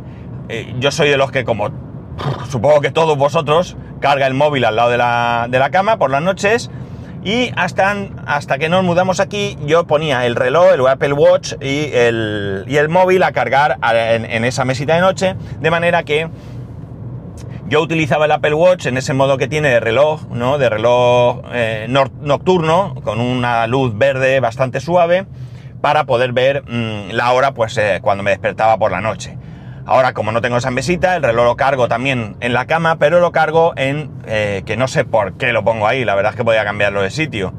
eh, 0.49 0.75
yo 0.79 0.91
soy 0.91 1.09
de 1.09 1.17
los 1.17 1.31
que, 1.31 1.43
como 1.43 1.69
supongo 2.49 2.81
que 2.81 2.91
todos 2.91 3.17
vosotros, 3.17 3.77
carga 3.99 4.27
el 4.27 4.33
móvil 4.33 4.65
al 4.65 4.75
lado 4.75 4.89
de 4.89 4.97
la, 4.97 5.69
cama 5.71 5.97
por 5.97 6.11
las 6.11 6.21
noches. 6.21 6.69
Y 7.23 7.51
hasta, 7.57 7.93
hasta 8.25 8.57
que 8.57 8.69
nos 8.69 8.83
mudamos 8.83 9.19
aquí, 9.19 9.57
yo 9.65 9.85
ponía 9.85 10.25
el 10.25 10.35
reloj, 10.35 10.73
el 10.73 10.87
Apple 10.87 11.13
Watch 11.13 11.53
y 11.59 11.89
el, 11.91 12.63
y 12.67 12.77
el 12.77 12.87
móvil 12.87 13.23
a 13.23 13.33
cargar 13.33 13.77
en, 13.81 14.45
esa 14.45 14.63
mesita 14.63 14.95
de 14.95 15.01
noche, 15.01 15.35
de 15.59 15.71
manera 15.71 16.03
que 16.03 16.29
yo 17.67 17.81
utilizaba 17.81 18.25
el 18.25 18.31
Apple 18.31 18.53
Watch 18.53 18.85
en 18.85 18.95
ese 18.95 19.13
modo 19.13 19.37
que 19.37 19.49
tiene 19.49 19.69
de 19.69 19.81
reloj, 19.81 20.21
¿no? 20.29 20.57
De 20.57 20.69
reloj 20.69 21.41
eh, 21.51 21.87
nocturno, 21.89 22.95
con 23.03 23.19
una 23.19 23.67
luz 23.67 23.97
verde 23.97 24.39
bastante 24.39 24.79
suave, 24.79 25.25
para 25.81 26.05
poder 26.05 26.31
ver 26.31 26.63
mm, 26.63 27.11
la 27.11 27.33
hora, 27.33 27.53
pues, 27.53 27.77
eh, 27.77 27.99
cuando 28.01 28.23
me 28.23 28.31
despertaba 28.31 28.77
por 28.77 28.91
la 28.91 29.01
noche. 29.01 29.37
Ahora, 29.87 30.13
como 30.13 30.33
no 30.33 30.41
tengo 30.41 30.57
esa 30.57 30.69
mesita, 30.69 31.15
el 31.15 31.23
reloj 31.23 31.45
lo 31.45 31.55
cargo 31.55 31.87
también 31.87 32.35
en 32.41 32.51
la 32.51 32.65
cama, 32.65 32.97
pero 32.97 33.21
lo 33.21 33.31
cargo 33.31 33.71
en... 33.77 34.11
Eh, 34.25 34.63
que 34.65 34.75
no 34.75 34.89
sé 34.89 35.05
por 35.05 35.37
qué 35.37 35.53
lo 35.53 35.63
pongo 35.63 35.87
ahí, 35.87 36.03
la 36.03 36.13
verdad 36.13 36.33
es 36.33 36.35
que 36.35 36.43
voy 36.43 36.57
a 36.57 36.65
cambiarlo 36.65 37.01
de 37.01 37.09
sitio. 37.09 37.53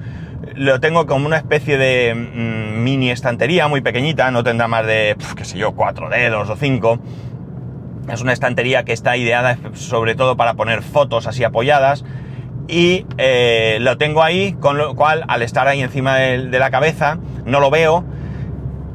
Lo 0.55 0.79
tengo 0.79 1.07
como 1.07 1.25
una 1.25 1.39
especie 1.39 1.79
de 1.79 2.15
mm, 2.15 2.83
mini 2.83 3.11
estantería 3.11 3.67
muy 3.67 3.81
pequeñita, 3.81 4.31
no 4.31 4.45
tendrá 4.45 4.69
más 4.69 4.85
de, 4.85 5.17
qué 5.37 5.47
sé 5.47 5.57
yo, 5.57 5.73
cuatro 5.73 6.11
dedos 6.11 6.51
o 6.51 6.57
cinco. 6.57 6.99
Es 8.13 8.21
una 8.21 8.35
estantería 8.35 8.85
que 8.85 8.93
está 8.93 9.17
ideada 9.17 9.57
sobre 9.73 10.15
todo 10.15 10.37
para 10.37 10.53
poner 10.53 10.83
fotos 10.83 11.27
así 11.27 11.45
apoyadas. 11.45 12.05
Y 12.69 13.07
eh, 13.17 13.79
lo 13.81 13.97
tengo 13.97 14.23
ahí, 14.23 14.53
con 14.53 14.77
lo 14.77 14.95
cual 14.95 15.25
al 15.29 15.41
estar 15.41 15.67
ahí 15.67 15.81
encima 15.81 16.17
de 16.17 16.59
la 16.59 16.71
cabeza, 16.71 17.17
no 17.47 17.59
lo 17.59 17.71
veo 17.71 18.05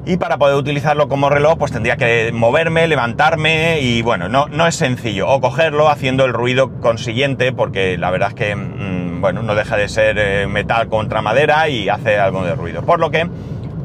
y 0.06 0.18
para 0.18 0.38
poder 0.38 0.56
utilizarlo 0.56 1.08
como 1.08 1.30
reloj, 1.30 1.58
pues 1.58 1.72
tendría 1.72 1.96
que 1.96 2.32
moverme, 2.34 2.88
levantarme 2.88 3.80
y 3.80 4.02
bueno, 4.02 4.28
no, 4.28 4.48
no 4.48 4.68
es 4.68 4.76
sencillo. 4.76 5.30
O 5.30 5.40
cogerlo 5.40 5.90
haciendo 5.90 6.26
el 6.26 6.34
ruido 6.34 6.80
consiguiente, 6.82 7.54
porque 7.54 7.98
la 7.98 8.12
verdad 8.12 8.30
es 8.30 8.36
que, 8.36 8.56
mm, 8.56 9.22
bueno, 9.22 9.44
no 9.44 9.56
deja 9.56 9.78
de 9.78 9.88
ser 9.88 10.18
eh, 10.20 10.48
metal 10.48 10.90
contra 10.90 11.22
madera 11.22 11.70
y 11.70 11.88
hace 11.88 12.20
algo 12.20 12.44
de 12.44 12.54
ruido. 12.54 12.82
Por 12.84 13.00
lo 13.00 13.12
que, 13.12 13.30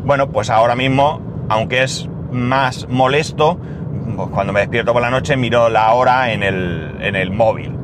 bueno, 0.05 0.29
pues 0.31 0.51
ahora 0.51 0.75
mismo, 0.75 1.21
aunque 1.49 1.85
es 1.85 2.09
más 2.33 2.89
molesto, 2.89 3.61
pues 4.17 4.29
cuando 4.31 4.53
me 4.53 4.61
despierto 4.61 4.93
por 4.93 5.03
la 5.03 5.11
noche 5.11 5.37
miro 5.37 5.69
la 5.69 5.93
hora 5.93 6.33
en 6.33 6.43
el, 6.43 6.97
en 7.01 7.15
el 7.15 7.31
móvil. 7.31 7.77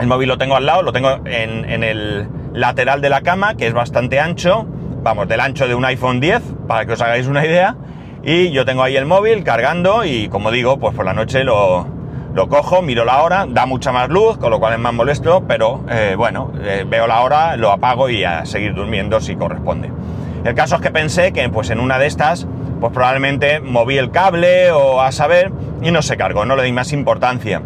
El 0.00 0.06
móvil 0.06 0.28
lo 0.28 0.38
tengo 0.38 0.56
al 0.56 0.64
lado, 0.64 0.82
lo 0.82 0.92
tengo 0.92 1.10
en, 1.26 1.68
en 1.70 1.84
el 1.84 2.26
lateral 2.54 3.02
de 3.02 3.10
la 3.10 3.20
cama, 3.20 3.54
que 3.54 3.66
es 3.66 3.74
bastante 3.74 4.18
ancho 4.18 4.66
vamos, 5.04 5.28
del 5.28 5.38
ancho 5.38 5.68
de 5.68 5.74
un 5.74 5.84
iPhone 5.84 6.18
10, 6.18 6.42
para 6.66 6.86
que 6.86 6.94
os 6.94 7.00
hagáis 7.02 7.28
una 7.28 7.44
idea. 7.44 7.76
Y 8.24 8.50
yo 8.50 8.64
tengo 8.64 8.82
ahí 8.82 8.96
el 8.96 9.04
móvil 9.04 9.44
cargando 9.44 10.04
y 10.04 10.28
como 10.28 10.50
digo, 10.50 10.78
pues 10.78 10.94
por 10.94 11.04
la 11.04 11.12
noche 11.12 11.44
lo, 11.44 11.86
cojo, 12.48 12.80
miro 12.80 13.04
la 13.04 13.22
hora, 13.22 13.46
da 13.46 13.66
mucha 13.66 13.92
más 13.92 14.08
luz, 14.08 14.38
con 14.38 14.50
lo 14.50 14.58
cual 14.58 14.72
es 14.72 14.78
más 14.78 14.94
molesto, 14.94 15.44
pero 15.46 15.84
eh, 15.90 16.14
bueno, 16.16 16.50
eh, 16.62 16.86
veo 16.88 17.06
la 17.06 17.20
hora, 17.20 17.56
lo 17.58 17.70
apago 17.70 18.08
y 18.08 18.24
a 18.24 18.46
seguir 18.46 18.74
durmiendo 18.74 19.20
si 19.20 19.36
corresponde. 19.36 19.92
El 20.42 20.54
caso 20.54 20.76
es 20.76 20.80
que 20.80 20.90
pensé 20.90 21.32
que 21.32 21.46
pues 21.50 21.68
en 21.68 21.80
una 21.80 21.98
de 21.98 22.06
estas, 22.06 22.46
pues 22.80 22.92
probablemente 22.92 23.60
moví 23.60 23.98
el 23.98 24.10
cable 24.10 24.72
o 24.72 25.02
a 25.02 25.12
saber 25.12 25.52
y 25.82 25.90
no 25.90 26.00
se 26.00 26.16
cargó, 26.16 26.46
no 26.46 26.56
le 26.56 26.62
di 26.62 26.72
más 26.72 26.94
importancia. 26.94 27.60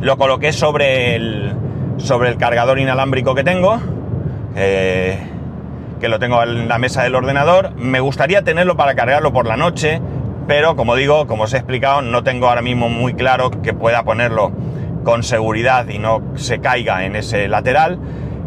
Lo 0.00 0.16
coloqué 0.16 0.52
sobre 0.52 1.14
el, 1.14 1.54
sobre 1.98 2.28
el 2.28 2.38
cargador 2.38 2.80
inalámbrico 2.80 3.36
que 3.36 3.44
tengo. 3.44 3.78
Eh, 4.56 5.30
que 6.00 6.08
lo 6.08 6.18
tengo 6.18 6.42
en 6.42 6.68
la 6.68 6.78
mesa 6.78 7.02
del 7.02 7.14
ordenador. 7.14 7.72
Me 7.76 8.00
gustaría 8.00 8.42
tenerlo 8.42 8.76
para 8.76 8.94
cargarlo 8.94 9.32
por 9.32 9.46
la 9.46 9.56
noche, 9.56 10.00
pero 10.46 10.76
como 10.76 10.96
digo, 10.96 11.26
como 11.26 11.44
os 11.44 11.54
he 11.54 11.56
explicado, 11.56 12.02
no 12.02 12.22
tengo 12.22 12.48
ahora 12.48 12.62
mismo 12.62 12.88
muy 12.88 13.14
claro 13.14 13.50
que 13.50 13.72
pueda 13.72 14.04
ponerlo 14.04 14.52
con 15.04 15.22
seguridad 15.22 15.88
y 15.88 15.98
no 15.98 16.22
se 16.34 16.60
caiga 16.60 17.04
en 17.04 17.16
ese 17.16 17.48
lateral. 17.48 17.98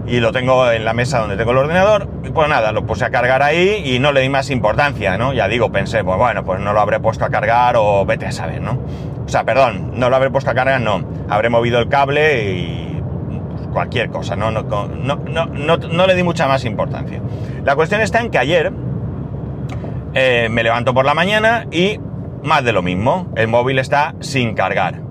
Y 0.05 0.21
lo 0.21 0.31
tengo 0.31 0.71
en 0.71 0.85
la 0.85 0.93
mesa 0.93 1.19
donde 1.19 1.35
tengo 1.35 1.51
el 1.51 1.57
ordenador. 1.57 2.07
Y 2.23 2.29
pues 2.29 2.47
nada, 2.47 2.71
lo 2.71 2.85
puse 2.85 3.03
a 3.03 3.09
cargar 3.09 3.43
ahí 3.43 3.83
y 3.85 3.99
no 3.99 4.13
le 4.13 4.21
di 4.21 4.29
más 4.29 4.49
importancia, 4.49 5.17
¿no? 5.17 5.33
Ya 5.33 5.49
digo, 5.49 5.71
pensé, 5.71 6.03
pues 6.03 6.17
bueno, 6.17 6.45
pues 6.45 6.61
no 6.61 6.71
lo 6.71 6.79
habré 6.79 6.99
puesto 6.99 7.25
a 7.25 7.29
cargar 7.29 7.75
o 7.77 8.05
vete 8.05 8.25
a 8.25 8.31
saber, 8.31 8.61
¿no? 8.61 8.79
O 9.25 9.29
sea, 9.29 9.43
perdón, 9.43 9.91
no 9.95 10.09
lo 10.09 10.15
habré 10.15 10.29
puesto 10.29 10.49
a 10.49 10.53
cargar, 10.53 10.79
no. 10.79 11.03
Habré 11.27 11.49
movido 11.49 11.79
el 11.79 11.89
cable 11.89 12.53
y 12.53 12.86
cualquier 13.71 14.09
cosa, 14.09 14.35
no, 14.35 14.51
no, 14.51 14.63
no, 14.63 15.17
no, 15.17 16.07
le 16.07 16.15
di 16.15 16.23
mucha 16.23 16.47
más 16.47 16.65
importancia. 16.65 17.21
La 17.63 17.75
cuestión 17.75 18.01
está 18.01 18.21
en 18.21 18.31
que 18.31 18.37
ayer 18.37 18.71
eh, 20.13 20.47
me 20.49 20.63
levanto 20.63 20.93
por 20.93 21.05
la 21.05 21.13
mañana 21.13 21.67
y 21.71 21.99
más 22.43 22.63
de 22.63 22.71
lo 22.71 22.81
mismo, 22.81 23.31
el 23.35 23.47
móvil 23.47 23.79
está 23.79 24.15
sin 24.19 24.53
cargar. 24.53 25.01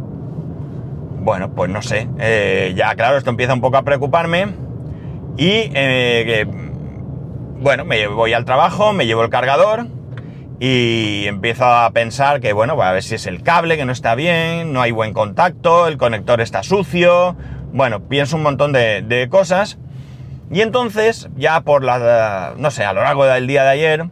Bueno, 1.19 1.51
pues 1.51 1.71
no 1.71 1.83
sé, 1.83 2.09
eh, 2.19 2.73
ya 2.77 2.95
claro, 2.95 3.17
esto 3.17 3.31
empieza 3.31 3.53
un 3.53 3.61
poco 3.61 3.77
a 3.77 3.83
preocuparme 3.83 4.55
y 5.37 5.71
eh, 5.75 6.47
bueno, 7.59 7.85
me 7.85 8.07
voy 8.07 8.33
al 8.33 8.45
trabajo, 8.45 8.93
me 8.93 9.07
llevo 9.07 9.23
el 9.23 9.31
cargador 9.31 9.89
y 10.59 11.25
empiezo 11.27 11.67
a 11.67 11.91
pensar 11.91 12.41
que 12.41 12.53
bueno, 12.53 12.81
a 12.81 12.93
ver 12.93 13.03
si 13.03 13.17
es 13.17 13.27
el 13.27 13.43
cable 13.43 13.77
que 13.77 13.85
no 13.85 13.93
está 13.93 14.15
bien, 14.15 14.73
no 14.73 14.81
hay 14.81 14.91
buen 14.91 15.13
contacto, 15.13 15.87
el 15.87 15.99
conector 15.99 16.41
está 16.41 16.63
sucio, 16.63 17.37
bueno, 17.73 18.09
pienso 18.09 18.37
un 18.37 18.43
montón 18.43 18.73
de, 18.73 19.29
cosas. 19.31 19.79
Y 20.51 20.61
entonces, 20.61 21.29
ya 21.37 21.61
por 21.63 21.83
la, 21.83 22.55
no 22.57 22.71
sé, 22.71 22.85
a 22.85 22.93
lo 22.93 23.03
largo 23.03 23.25
del 23.25 23.47
día 23.47 23.65
de 23.65 23.71
ayer, 23.71 24.07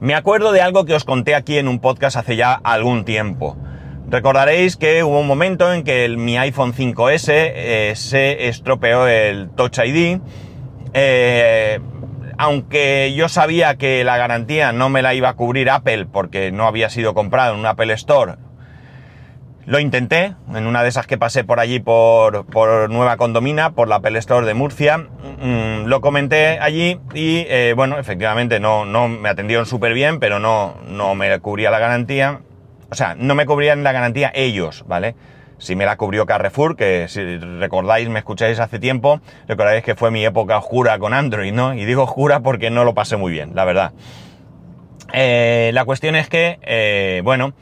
me 0.00 0.14
acuerdo 0.14 0.52
de 0.52 0.60
algo 0.60 0.84
que 0.84 0.94
os 0.94 1.04
conté 1.04 1.34
aquí 1.34 1.58
en 1.58 1.68
un 1.68 1.80
podcast 1.80 2.16
hace 2.16 2.36
ya 2.36 2.52
algún 2.52 3.04
tiempo. 3.04 3.56
Recordaréis 4.08 4.76
que 4.76 5.02
hubo 5.02 5.20
un 5.20 5.26
momento 5.26 5.72
en 5.72 5.84
que 5.84 6.08
mi 6.10 6.36
iPhone 6.38 6.74
5S 6.74 7.32
eh, 7.34 7.92
se 7.96 8.48
estropeó 8.48 9.06
el 9.08 9.50
Touch 9.50 9.78
ID. 9.78 10.20
Eh, 10.94 11.80
aunque 12.38 13.12
yo 13.16 13.28
sabía 13.28 13.76
que 13.76 14.04
la 14.04 14.16
garantía 14.18 14.72
no 14.72 14.88
me 14.88 15.02
la 15.02 15.14
iba 15.14 15.30
a 15.30 15.34
cubrir 15.34 15.70
Apple 15.70 16.06
porque 16.06 16.52
no 16.52 16.66
había 16.66 16.90
sido 16.90 17.14
comprado 17.14 17.54
en 17.54 17.60
un 17.60 17.66
Apple 17.66 17.92
Store 17.94 18.34
lo 19.64 19.78
intenté, 19.78 20.34
en 20.54 20.66
una 20.66 20.82
de 20.82 20.88
esas 20.88 21.06
que 21.06 21.18
pasé 21.18 21.44
por 21.44 21.60
allí 21.60 21.78
por, 21.78 22.46
Nueva 22.90 23.16
Condomina, 23.16 23.72
por 23.72 23.88
la 23.88 23.96
Apple 23.96 24.20
de 24.20 24.54
Murcia, 24.54 24.98
mm, 24.98 25.84
lo 25.86 26.00
comenté 26.00 26.58
allí 26.58 26.98
y 27.14 27.46
eh, 27.48 27.74
bueno, 27.76 27.98
efectivamente 27.98 28.58
no, 28.58 28.84
no 28.84 29.08
me 29.08 29.28
atendieron 29.28 29.66
súper 29.66 29.94
bien, 29.94 30.18
pero 30.18 30.40
no, 30.40 30.76
no 30.88 31.14
me 31.14 31.38
cubría 31.38 31.70
la 31.70 31.78
garantía. 31.78 32.40
O 32.90 32.94
sea, 32.94 33.14
no 33.16 33.34
me 33.34 33.46
cubrían 33.46 33.84
la 33.84 33.92
garantía 33.92 34.32
ellos, 34.34 34.84
¿vale? 34.86 35.14
Si 35.58 35.76
me 35.76 35.86
la 35.86 35.96
cubrió 35.96 36.26
Carrefour, 36.26 36.76
que 36.76 37.06
si 37.08 37.38
recordáis, 37.38 38.08
me 38.08 38.18
escucháis 38.18 38.58
hace 38.58 38.80
tiempo, 38.80 39.20
recordáis 39.46 39.84
que 39.84 39.94
fue 39.94 40.10
mi 40.10 40.24
época 40.24 40.58
oscura 40.58 40.98
con 40.98 41.14
Android, 41.14 41.52
¿no? 41.52 41.72
Y 41.74 41.84
digo 41.84 42.02
oscura 42.02 42.40
porque 42.40 42.70
no 42.70 42.84
lo 42.84 42.94
pasé 42.94 43.16
muy 43.16 43.30
bien, 43.30 43.52
la 43.54 43.64
verdad. 43.64 43.92
Eh, 45.12 45.70
la 45.72 45.84
cuestión 45.84 46.16
es 46.16 46.28
que, 46.28 46.58
eh, 46.62 47.20
bueno, 47.22 47.54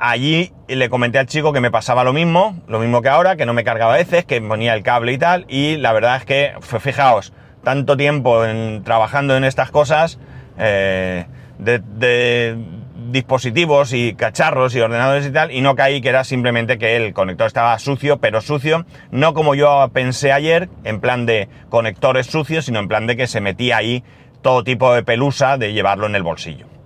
allí 0.00 0.52
le 0.66 0.88
comenté 0.88 1.18
al 1.18 1.26
chico 1.26 1.52
que 1.52 1.60
me 1.60 1.70
pasaba 1.70 2.02
lo 2.02 2.12
mismo, 2.12 2.58
lo 2.66 2.80
mismo 2.80 3.02
que 3.02 3.10
ahora, 3.10 3.36
que 3.36 3.46
no 3.46 3.52
me 3.52 3.62
cargaba 3.62 3.94
veces, 3.94 4.24
que 4.24 4.40
ponía 4.40 4.74
el 4.74 4.82
cable 4.82 5.12
y 5.12 5.18
tal, 5.18 5.44
y 5.48 5.76
la 5.76 5.92
verdad 5.92 6.16
es 6.16 6.24
que, 6.24 6.52
fijaos, 6.80 7.32
tanto 7.62 7.96
tiempo 7.96 8.44
en, 8.44 8.82
trabajando 8.82 9.36
en 9.36 9.44
estas 9.44 9.70
cosas, 9.70 10.18
eh, 10.58 11.26
de, 11.58 12.56
dispositivos 13.10 13.92
y 13.92 14.14
cacharros 14.14 14.74
y 14.74 14.80
ordenadores 14.80 15.26
y 15.26 15.32
tal, 15.32 15.50
y 15.50 15.60
no 15.60 15.74
caí 15.74 16.00
que 16.00 16.08
era 16.08 16.24
simplemente 16.24 16.78
que 16.78 16.96
el 16.96 17.12
conector 17.12 17.46
estaba 17.46 17.78
sucio, 17.78 18.18
pero 18.18 18.40
sucio, 18.40 18.86
no 19.10 19.34
como 19.34 19.54
yo 19.54 19.90
pensé 19.92 20.32
ayer, 20.32 20.68
en 20.84 21.00
plan 21.00 21.26
de 21.26 21.48
conectores 21.68 22.26
sucios, 22.26 22.64
sino 22.66 22.78
en 22.78 22.88
plan 22.88 23.06
de 23.06 23.16
que 23.16 23.26
se 23.26 23.40
metía 23.40 23.78
ahí 23.78 24.04
todo 24.42 24.64
tipo 24.64 24.94
de 24.94 25.02
pelusa 25.02 25.58
de 25.58 25.72
llevarlo 25.72 26.06
en 26.06 26.14
el 26.14 26.22
bolsillo. 26.22 26.79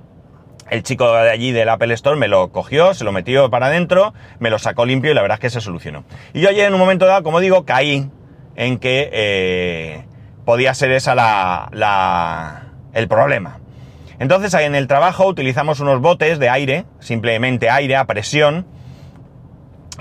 El 0.70 0.82
chico 0.82 1.12
de 1.12 1.30
allí 1.30 1.52
del 1.52 1.68
Apple 1.68 1.92
Store 1.94 2.18
me 2.18 2.28
lo 2.28 2.50
cogió, 2.50 2.94
se 2.94 3.04
lo 3.04 3.12
metió 3.12 3.50
para 3.50 3.66
adentro, 3.66 4.14
me 4.38 4.50
lo 4.50 4.58
sacó 4.58 4.86
limpio 4.86 5.10
y 5.10 5.14
la 5.14 5.22
verdad 5.22 5.36
es 5.36 5.40
que 5.40 5.50
se 5.50 5.60
solucionó. 5.60 6.04
Y 6.32 6.40
yo 6.40 6.48
ayer 6.48 6.66
en 6.66 6.74
un 6.74 6.80
momento 6.80 7.06
dado, 7.06 7.22
como 7.22 7.40
digo, 7.40 7.64
caí 7.64 8.10
en 8.56 8.78
que 8.78 9.10
eh, 9.12 10.04
podía 10.44 10.72
ser 10.74 10.90
esa 10.92 11.14
la, 11.14 12.62
el 12.92 13.08
problema. 13.08 13.58
Entonces 14.18 14.54
en 14.54 14.74
el 14.74 14.86
trabajo 14.86 15.26
utilizamos 15.26 15.80
unos 15.80 16.00
botes 16.00 16.38
de 16.38 16.48
aire, 16.48 16.86
simplemente 16.98 17.68
aire 17.68 17.96
a 17.96 18.06
presión, 18.06 18.66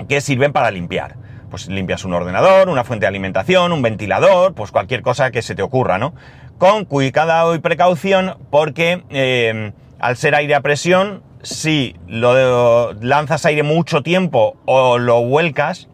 que 0.08 0.20
sirven 0.20 0.52
para 0.52 0.70
limpiar. 0.70 1.16
Pues 1.50 1.68
limpias 1.68 2.04
un 2.04 2.14
ordenador, 2.14 2.68
una 2.68 2.84
fuente 2.84 3.04
de 3.04 3.08
alimentación, 3.08 3.70
un 3.70 3.82
ventilador, 3.82 4.54
pues 4.54 4.72
cualquier 4.72 5.02
cosa 5.02 5.30
que 5.30 5.42
se 5.42 5.54
te 5.54 5.62
ocurra, 5.62 5.98
¿no? 5.98 6.14
Con 6.58 6.86
cuidado 6.86 7.54
y 7.54 7.58
precaución 7.58 8.38
porque... 8.50 9.04
Eh, 9.10 9.72
al 9.98 10.16
ser 10.16 10.34
aire 10.34 10.54
a 10.54 10.60
presión, 10.60 11.22
si 11.42 11.96
lo 12.06 12.92
lanzas 12.94 13.44
aire 13.46 13.62
mucho 13.62 14.02
tiempo 14.02 14.56
o 14.64 14.98
lo 14.98 15.22
vuelcas, 15.22 15.88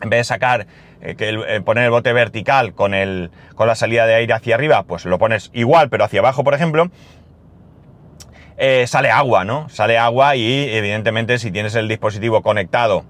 en 0.00 0.10
vez 0.10 0.20
de 0.20 0.24
sacar, 0.24 0.66
eh, 1.00 1.14
que 1.16 1.30
eh, 1.30 1.60
poner 1.60 1.84
el 1.84 1.90
bote 1.90 2.12
vertical 2.12 2.74
con, 2.74 2.94
el, 2.94 3.30
con 3.54 3.66
la 3.66 3.74
salida 3.74 4.06
de 4.06 4.14
aire 4.14 4.32
hacia 4.32 4.54
arriba, 4.54 4.84
pues 4.84 5.04
lo 5.04 5.18
pones 5.18 5.50
igual, 5.52 5.88
pero 5.90 6.04
hacia 6.04 6.20
abajo, 6.20 6.44
por 6.44 6.54
ejemplo, 6.54 6.90
eh, 8.56 8.86
sale 8.86 9.10
agua, 9.10 9.44
¿no? 9.44 9.68
Sale 9.68 9.98
agua 9.98 10.34
y 10.36 10.68
evidentemente 10.70 11.38
si 11.38 11.50
tienes 11.50 11.74
el 11.74 11.88
dispositivo 11.88 12.42
conectado 12.42 13.04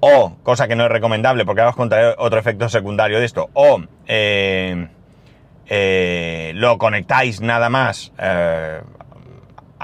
o, 0.00 0.36
cosa 0.42 0.68
que 0.68 0.76
no 0.76 0.84
es 0.84 0.90
recomendable 0.90 1.44
porque 1.44 1.60
vamos 1.60 1.76
contra 1.76 2.14
otro 2.18 2.38
efecto 2.38 2.68
secundario 2.68 3.18
de 3.20 3.24
esto, 3.24 3.50
o 3.52 3.82
lo 6.54 6.78
conectáis 6.78 7.40
nada 7.40 7.70
más 7.70 8.12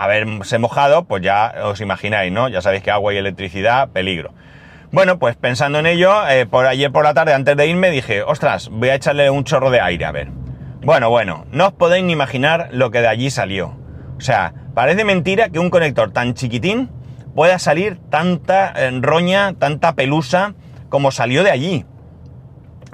haberse 0.02 0.58
mojado, 0.58 1.04
pues 1.04 1.22
ya 1.22 1.54
os 1.64 1.80
imagináis, 1.80 2.32
¿no? 2.32 2.48
Ya 2.48 2.62
sabéis 2.62 2.82
que 2.82 2.90
agua 2.90 3.14
y 3.14 3.16
electricidad, 3.16 3.88
peligro. 3.90 4.32
Bueno, 4.90 5.18
pues 5.18 5.36
pensando 5.36 5.78
en 5.78 5.86
ello, 5.86 6.26
eh, 6.28 6.46
por 6.46 6.66
ayer 6.66 6.90
por 6.90 7.04
la 7.04 7.14
tarde, 7.14 7.34
antes 7.34 7.56
de 7.56 7.66
irme, 7.66 7.90
dije, 7.90 8.22
ostras, 8.22 8.68
voy 8.70 8.88
a 8.88 8.94
echarle 8.94 9.30
un 9.30 9.44
chorro 9.44 9.70
de 9.70 9.80
aire, 9.80 10.04
a 10.04 10.12
ver. 10.12 10.28
Bueno, 10.82 11.10
bueno, 11.10 11.44
no 11.50 11.66
os 11.68 11.72
podéis 11.74 12.04
ni 12.04 12.12
imaginar 12.12 12.68
lo 12.72 12.90
que 12.90 13.00
de 13.00 13.08
allí 13.08 13.30
salió. 13.30 13.76
O 14.16 14.20
sea, 14.20 14.54
Parece 14.78 15.04
mentira 15.04 15.48
que 15.48 15.58
un 15.58 15.70
conector 15.70 16.12
tan 16.12 16.34
chiquitín 16.34 16.88
pueda 17.34 17.58
salir 17.58 17.98
tanta 18.10 18.72
eh, 18.76 18.96
roña, 19.02 19.54
tanta 19.54 19.96
pelusa 19.96 20.54
como 20.88 21.10
salió 21.10 21.42
de 21.42 21.50
allí. 21.50 21.84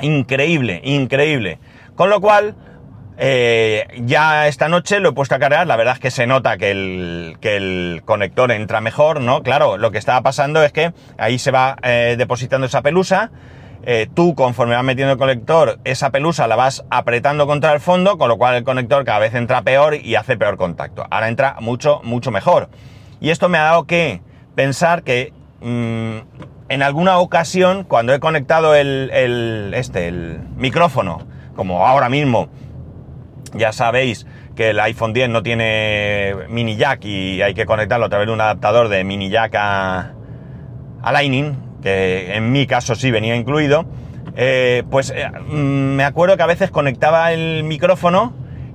Increíble, 0.01 0.81
increíble. 0.83 1.59
Con 1.95 2.09
lo 2.09 2.23
cual, 2.23 2.55
eh, 3.17 3.87
ya 4.05 4.49
esta 4.49 4.69
noche 4.69 5.01
lo 5.01 5.11
he 5.11 5.13
puesto 5.13 5.35
a 5.35 5.39
cargar, 5.39 5.67
la 5.67 5.77
verdad 5.77 5.95
es 5.95 6.01
que 6.01 6.11
se 6.11 6.27
nota 6.27 6.57
que 6.57 6.71
el, 6.71 8.03
conector 8.05 8.51
entra 8.51 8.81
mejor, 8.81 9.21
¿no? 9.21 9.43
Claro, 9.43 9.77
lo 9.77 9.91
que 9.91 9.99
estaba 9.99 10.21
pasando 10.23 10.63
es 10.63 10.73
que 10.73 10.93
ahí 11.19 11.39
se 11.39 11.51
va 11.51 11.77
eh, 11.83 12.17
depositando 12.19 12.67
esa 12.67 12.83
pelusa, 12.83 13.31
eh, 13.87 14.09
tú 14.13 14.35
conforme 14.35 14.75
vas 14.75 14.85
metiendo 14.85 15.13
el 15.13 15.19
conector, 15.19 15.79
esa 15.85 16.11
pelusa 16.11 16.47
la 16.47 16.57
vas 16.57 16.85
apretando 16.91 17.47
contra 17.47 17.73
el 17.73 17.81
fondo, 17.81 18.17
con 18.17 18.29
lo 18.29 18.39
cual 18.39 18.57
el 18.57 18.65
conector 18.65 19.05
cada 19.05 19.19
vez 19.19 19.35
entra 19.35 19.63
peor 19.63 19.95
y 19.95 20.15
hace 20.15 20.37
peor 20.37 20.57
contacto. 20.57 21.07
Ahora 21.11 21.29
entra 21.29 21.57
mucho, 21.61 22.01
mucho 22.03 22.31
mejor. 22.31 22.71
Y 23.21 23.31
esto 23.31 23.49
me 23.49 23.59
ha 23.59 23.65
dado 23.65 23.85
que 23.85 24.23
pensar 24.55 25.03
que 25.03 25.33
mm, 25.61 26.17
en 26.71 26.83
alguna 26.83 27.19
ocasión, 27.19 27.85
cuando 27.85 28.15
he 28.15 28.21
conectado 28.21 28.75
el, 28.75 29.73
este, 29.75 30.09
el 30.09 30.41
micrófono, 30.57 31.21
como 31.55 31.87
ahora 31.87 32.09
mismo, 32.09 32.49
ya 33.55 33.73
sabéis 33.73 34.27
que 34.55 34.71
el 34.71 34.81
iPhone 34.81 35.13
10 35.13 35.31
no 35.31 35.43
tiene 35.43 36.35
mini 36.49 36.77
jack 36.77 37.05
y 37.05 37.43
hay 37.43 37.55
que 37.55 37.67
conectarlo 37.67 38.07
a 38.07 38.09
través 38.09 38.27
de 38.27 38.33
un 38.33 38.41
adaptador 38.41 38.89
de 38.89 39.05
mini 39.05 39.31
jack 39.31 39.55
a, 39.57 40.13
Lightning, 41.13 41.57
que 41.83 42.35
en 42.35 42.51
mi 42.51 42.67
caso 42.67 42.95
sí 42.95 43.11
venía 43.11 43.37
incluido. 43.37 43.85
Eh, 44.37 44.85
pues 44.91 45.11
eh, 45.15 45.31
mm, 45.49 45.97
me 45.97 46.05
acuerdo 46.05 46.37
que 46.37 46.43
a 46.43 46.47
veces 46.47 46.71
conectaba 46.71 47.33
el 47.33 47.63
micrófono 47.65 48.33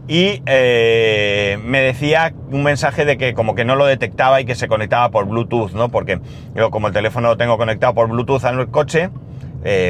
y 0.07 0.41
eh, 0.45 1.57
me 1.63 1.81
decía 1.81 2.33
un 2.51 2.63
mensaje 2.63 3.03
de 3.03 3.17
que 3.17 3.33
como 3.33 3.55
que 3.55 3.65
no 3.65 3.75
lo 3.75 3.85
detectaba 3.85 4.41
y 4.41 4.45
que 4.45 4.55
se 4.55 4.67
conectaba 4.67 5.09
por 5.09 5.25
Bluetooth, 5.25 5.71
¿no? 5.71 5.89
Porque 5.89 6.19
yo 6.55 6.69
como 6.71 6.87
el 6.87 6.93
teléfono 6.93 7.29
lo 7.29 7.37
tengo 7.37 7.57
conectado 7.57 7.93
por 7.93 8.07
Bluetooth 8.07 8.43
al 8.45 8.69
coche, 8.69 9.09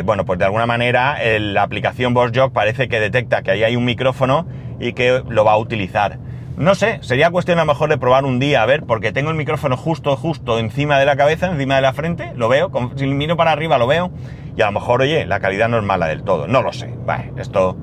bueno, 0.04 0.26
pues 0.26 0.40
de 0.40 0.46
alguna 0.46 0.66
manera 0.66 1.20
la 1.40 1.62
aplicación 1.62 2.16
VoiceJog 2.16 2.52
parece 2.52 2.88
que 2.88 3.00
detecta 3.00 3.44
que 3.44 3.52
ahí 3.52 3.64
hay 3.64 3.76
un 3.76 3.86
micrófono 3.86 4.48
y 4.80 4.94
que 4.94 5.24
lo 5.28 5.46
va 5.46 5.54
a 5.54 5.58
utilizar. 5.58 6.20
No 6.58 6.76
sé, 6.76 7.00
sería 7.02 7.32
cuestión 7.32 7.58
a 7.60 7.62
lo 7.62 7.72
mejor 7.72 7.90
de 7.90 7.98
probar 7.98 8.26
un 8.26 8.38
día, 8.38 8.62
a 8.62 8.66
ver, 8.66 8.84
porque 8.84 9.14
tengo 9.14 9.30
el 9.30 9.38
micrófono 9.38 9.78
justo, 9.78 10.16
justo 10.18 10.60
encima 10.60 11.00
de 11.00 11.06
la 11.06 11.16
cabeza, 11.16 11.48
encima 11.48 11.76
de 11.76 11.82
la 11.82 11.94
frente, 11.94 12.34
lo 12.36 12.50
veo, 12.50 12.70
si 12.98 13.08
miro 13.08 13.38
para 13.38 13.54
arriba 13.54 13.78
lo 13.78 13.88
veo, 13.88 14.12
y 14.58 14.62
a 14.62 14.66
lo 14.66 14.74
mejor, 14.74 15.02
oye, 15.02 15.26
la 15.26 15.40
calidad 15.40 15.70
no 15.70 15.78
es 15.78 15.84
mala 15.84 16.08
del 16.08 16.24
todo, 16.24 16.48
no 16.48 16.62
lo 16.62 16.74
sé, 16.74 16.94
vale, 17.06 17.32
esto 17.38 17.78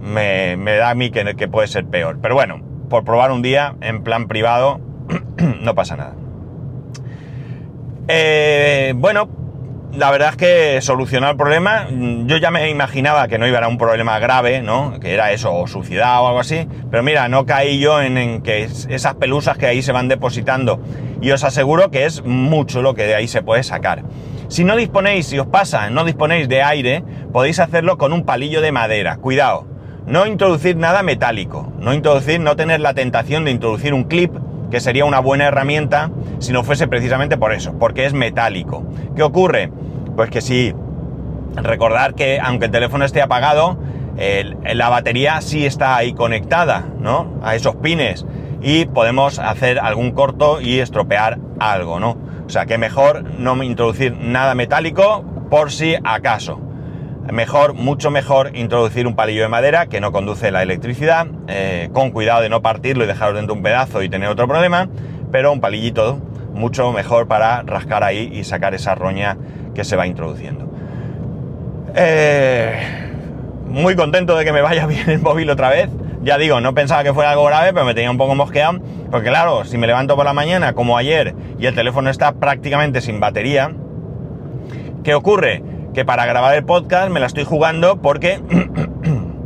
me, 0.00 0.56
da 0.56 0.88
a 0.88 0.94
mí 0.94 1.10
que, 1.10 1.34
que 1.36 1.48
puede 1.48 1.68
ser 1.68 1.84
peor, 1.84 2.18
pero 2.22 2.34
bueno, 2.34 2.62
por 2.88 3.04
probar 3.04 3.30
un 3.30 3.42
día 3.42 3.74
en 3.82 4.02
plan 4.02 4.26
privado, 4.26 4.80
no 5.60 5.74
pasa 5.74 5.96
nada. 5.96 6.14
Eh, 8.08 8.92
bueno, 8.96 9.28
la 9.96 10.10
verdad 10.10 10.30
es 10.30 10.36
que 10.36 10.80
solucionar 10.80 11.30
el 11.30 11.36
problema, 11.36 11.86
mm, 11.90 12.26
yo 12.26 12.36
ya 12.36 12.50
me 12.50 12.68
imaginaba 12.68 13.28
que 13.28 13.38
no 13.38 13.46
iba 13.46 13.58
a 13.58 13.62
ser 13.62 13.70
un 13.70 13.78
problema 13.78 14.18
grave, 14.18 14.62
¿no? 14.62 14.98
Que 15.00 15.14
era 15.14 15.32
eso, 15.32 15.54
o 15.54 15.66
suicidad 15.66 16.22
o 16.22 16.28
algo 16.28 16.40
así. 16.40 16.66
Pero 16.90 17.02
mira, 17.02 17.28
no 17.28 17.46
caí 17.46 17.78
yo 17.78 18.02
en, 18.02 18.42
que 18.42 18.64
esas 18.64 19.14
pelusas 19.14 19.56
que 19.56 19.66
ahí 19.66 19.82
se 19.82 19.92
van 19.92 20.08
depositando. 20.08 20.80
Y 21.20 21.30
os 21.30 21.44
aseguro 21.44 21.90
que 21.90 22.04
es 22.06 22.24
mucho 22.24 22.82
lo 22.82 22.94
que 22.94 23.04
de 23.04 23.14
ahí 23.14 23.28
se 23.28 23.42
puede 23.42 23.62
sacar. 23.62 24.02
Si 24.48 24.64
no 24.64 24.76
disponéis, 24.76 25.26
si 25.26 25.38
os 25.38 25.46
pasa, 25.46 25.90
no 25.90 26.04
disponéis 26.04 26.48
de 26.48 26.62
aire, 26.62 27.02
podéis 27.32 27.60
hacerlo 27.60 27.96
con 27.96 28.12
un 28.12 28.24
palillo 28.24 28.60
de 28.60 28.72
madera. 28.72 29.16
Cuidado, 29.16 29.66
no 30.06 30.26
introducir 30.26 30.76
nada 30.76 31.02
metálico. 31.02 31.72
No 31.78 31.94
introducir, 31.94 32.40
no 32.40 32.56
tener 32.56 32.80
la 32.80 32.94
tentación 32.94 33.44
de 33.44 33.52
introducir 33.52 33.94
un 33.94 34.04
clip 34.04 34.32
que 34.70 34.80
sería 34.80 35.04
una 35.04 35.20
buena 35.20 35.46
herramienta 35.46 36.10
si 36.38 36.52
no 36.52 36.64
fuese 36.64 36.88
precisamente 36.88 37.36
por 37.36 37.52
eso, 37.52 37.78
porque 37.78 38.06
es 38.06 38.12
metálico. 38.12 38.84
¿Qué 39.16 39.22
ocurre? 39.22 39.70
Pues 40.16 40.30
que 40.30 40.40
sí, 40.40 40.74
recordar 41.56 42.14
que 42.14 42.40
aunque 42.40 42.66
el 42.66 42.70
teléfono 42.70 43.04
esté 43.04 43.22
apagado, 43.22 43.78
la 44.74 44.88
batería 44.88 45.40
sí 45.40 45.66
está 45.66 45.96
ahí 45.96 46.12
conectada, 46.12 46.84
¿no? 47.00 47.34
A 47.42 47.54
esos 47.54 47.76
pines 47.76 48.24
y 48.62 48.86
podemos 48.86 49.38
hacer 49.38 49.78
algún 49.78 50.12
corto 50.12 50.60
y 50.60 50.78
estropear 50.78 51.38
algo, 51.60 52.00
¿no? 52.00 52.16
O 52.46 52.48
sea 52.48 52.64
que 52.66 52.78
mejor 52.78 53.22
no 53.38 53.62
introducir 53.62 54.16
nada 54.16 54.54
metálico 54.54 55.22
por 55.50 55.70
si 55.70 55.96
acaso. 56.02 56.60
Mejor, 57.30 57.74
mucho 57.74 58.10
mejor 58.10 58.54
introducir 58.54 59.06
un 59.06 59.16
palillo 59.16 59.42
de 59.42 59.48
madera 59.48 59.86
que 59.86 60.00
no 60.00 60.12
conduce 60.12 60.50
la 60.50 60.62
electricidad, 60.62 61.26
eh, 61.48 61.88
con 61.92 62.10
cuidado 62.10 62.42
de 62.42 62.48
no 62.48 62.62
partirlo 62.62 63.04
y 63.04 63.06
dejarlo 63.06 63.36
dentro 63.36 63.54
de 63.54 63.58
un 63.58 63.62
pedazo 63.62 64.02
y 64.02 64.08
tener 64.08 64.28
otro 64.28 64.46
problema, 64.46 64.88
pero 65.34 65.50
un 65.50 65.60
palillito 65.60 66.20
mucho 66.54 66.92
mejor 66.92 67.26
para 67.26 67.62
rascar 67.62 68.04
ahí 68.04 68.30
y 68.32 68.44
sacar 68.44 68.72
esa 68.72 68.94
roña 68.94 69.36
que 69.74 69.82
se 69.82 69.96
va 69.96 70.06
introduciendo. 70.06 70.70
Eh, 71.96 72.78
muy 73.66 73.96
contento 73.96 74.36
de 74.36 74.44
que 74.44 74.52
me 74.52 74.60
vaya 74.60 74.86
bien 74.86 75.10
el 75.10 75.18
móvil 75.18 75.50
otra 75.50 75.70
vez. 75.70 75.88
Ya 76.22 76.38
digo, 76.38 76.60
no 76.60 76.72
pensaba 76.72 77.02
que 77.02 77.12
fuera 77.12 77.32
algo 77.32 77.42
grave, 77.46 77.72
pero 77.72 77.84
me 77.84 77.94
tenía 77.94 78.12
un 78.12 78.16
poco 78.16 78.36
mosqueado. 78.36 78.78
Porque 79.10 79.30
claro, 79.30 79.64
si 79.64 79.76
me 79.76 79.88
levanto 79.88 80.14
por 80.14 80.24
la 80.24 80.34
mañana 80.34 80.72
como 80.74 80.96
ayer 80.96 81.34
y 81.58 81.66
el 81.66 81.74
teléfono 81.74 82.10
está 82.10 82.34
prácticamente 82.34 83.00
sin 83.00 83.18
batería, 83.18 83.72
¿qué 85.02 85.16
ocurre? 85.16 85.64
Que 85.94 86.04
para 86.04 86.26
grabar 86.26 86.54
el 86.54 86.64
podcast 86.64 87.10
me 87.10 87.18
la 87.18 87.26
estoy 87.26 87.42
jugando 87.42 88.00
porque 88.00 88.40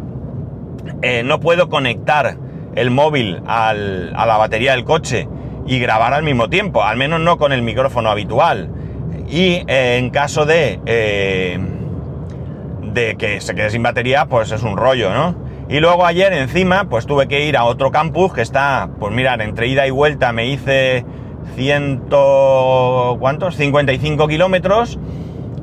eh, 1.00 1.22
no 1.22 1.40
puedo 1.40 1.70
conectar 1.70 2.36
el 2.74 2.90
móvil 2.90 3.40
a 3.46 3.72
la 3.72 4.36
batería 4.36 4.72
del 4.72 4.84
coche 4.84 5.26
y 5.68 5.78
grabar 5.78 6.14
al 6.14 6.22
mismo 6.22 6.48
tiempo, 6.48 6.82
al 6.82 6.96
menos 6.96 7.20
no 7.20 7.36
con 7.36 7.52
el 7.52 7.62
micrófono 7.62 8.10
habitual. 8.10 8.70
Y 9.28 9.62
eh, 9.68 9.98
en 9.98 10.10
caso 10.10 10.46
de, 10.46 10.80
eh, 10.86 11.58
de 12.94 13.16
que 13.16 13.40
se 13.42 13.54
quede 13.54 13.70
sin 13.70 13.82
batería, 13.82 14.24
pues 14.24 14.50
es 14.50 14.62
un 14.62 14.76
rollo, 14.76 15.12
¿no? 15.12 15.36
Y 15.68 15.80
luego 15.80 16.06
ayer 16.06 16.32
encima, 16.32 16.88
pues 16.88 17.04
tuve 17.04 17.28
que 17.28 17.44
ir 17.44 17.58
a 17.58 17.64
otro 17.64 17.90
campus 17.90 18.32
que 18.32 18.40
está, 18.40 18.88
pues 18.98 19.12
mirar, 19.12 19.42
entre 19.42 19.66
ida 19.68 19.86
y 19.86 19.90
vuelta 19.90 20.32
me 20.32 20.46
hice 20.46 21.04
ciento... 21.54 23.18
¿cuántos? 23.20 23.56
55 23.56 24.26
kilómetros. 24.26 24.98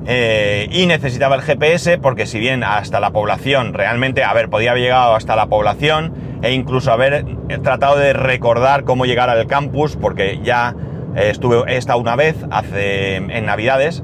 Eh, 0.08 0.68
y 0.72 0.86
necesitaba 0.86 1.36
el 1.36 1.42
GPS 1.42 1.98
porque 1.98 2.28
si 2.28 2.38
bien 2.40 2.64
hasta 2.64 3.00
la 3.00 3.10
población, 3.10 3.74
realmente, 3.74 4.24
a 4.24 4.32
ver, 4.34 4.50
podía 4.50 4.72
haber 4.72 4.84
llegado 4.84 5.16
hasta 5.16 5.36
la 5.36 5.48
población 5.48 6.14
e 6.46 6.52
incluso 6.52 6.92
haber 6.92 7.26
tratado 7.64 7.98
de 7.98 8.14
recordar 8.14 8.84
cómo 8.84 9.08
llegar 9.08 9.32
al 9.32 9.48
campus 9.48 9.96
porque 9.96 10.40
ya 10.44 10.76
eh, 11.16 11.30
estuve 11.32 11.76
esta 11.76 11.96
una 11.96 12.16
vez 12.16 12.36
hace 12.52 13.16
en 13.16 13.46
Navidades, 13.48 14.04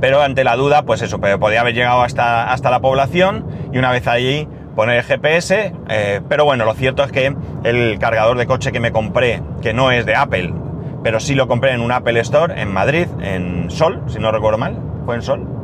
pero 0.00 0.22
ante 0.22 0.44
la 0.44 0.54
duda, 0.54 0.82
pues 0.82 1.02
eso, 1.02 1.20
podía 1.20 1.60
haber 1.60 1.74
llegado 1.74 2.02
hasta, 2.02 2.52
hasta 2.52 2.70
la 2.70 2.78
población 2.80 3.46
y 3.72 3.78
una 3.78 3.90
vez 3.90 4.06
allí 4.06 4.46
poner 4.76 4.98
el 4.98 5.02
GPS, 5.02 5.72
eh, 5.88 6.20
pero 6.28 6.44
bueno, 6.44 6.64
lo 6.64 6.74
cierto 6.74 7.02
es 7.02 7.10
que 7.10 7.34
el 7.64 7.98
cargador 7.98 8.38
de 8.38 8.46
coche 8.46 8.70
que 8.70 8.78
me 8.78 8.92
compré, 8.92 9.42
que 9.60 9.74
no 9.74 9.90
es 9.90 10.06
de 10.06 10.14
Apple, 10.14 10.54
pero 11.02 11.18
sí 11.18 11.34
lo 11.34 11.48
compré 11.48 11.72
en 11.72 11.80
un 11.80 11.90
Apple 11.90 12.20
Store 12.20 12.62
en 12.62 12.72
Madrid, 12.72 13.08
en 13.20 13.70
Sol, 13.72 14.04
si 14.06 14.20
no 14.20 14.30
recuerdo 14.30 14.58
mal, 14.58 14.78
fue 15.04 15.16
en 15.16 15.22
Sol. 15.22 15.61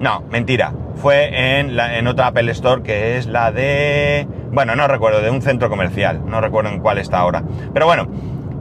No, 0.00 0.22
mentira, 0.30 0.72
fue 0.96 1.58
en, 1.58 1.76
la, 1.76 1.98
en 1.98 2.06
otra 2.06 2.28
Apple 2.28 2.50
Store 2.50 2.82
que 2.82 3.16
es 3.16 3.26
la 3.26 3.52
de 3.52 4.26
bueno, 4.52 4.74
no 4.74 4.88
recuerdo, 4.88 5.20
de 5.20 5.30
un 5.30 5.42
centro 5.42 5.70
comercial, 5.70 6.22
no 6.26 6.40
recuerdo 6.40 6.70
en 6.70 6.80
cuál 6.80 6.98
está 6.98 7.20
ahora. 7.20 7.44
Pero 7.72 7.86
bueno, 7.86 8.08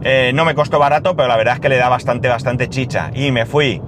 eh, 0.03 0.31
no 0.35 0.45
me 0.45 0.53
costó 0.53 0.77
barato, 0.77 1.15
pero 1.15 1.27
la 1.27 1.35
verdad 1.35 1.55
es 1.55 1.59
que 1.59 1.69
le 1.69 1.77
da 1.77 1.89
bastante, 1.89 2.27
bastante 2.27 2.69
chicha. 2.69 3.09
Y 3.13 3.31
me 3.31 3.45
fui 3.45 3.81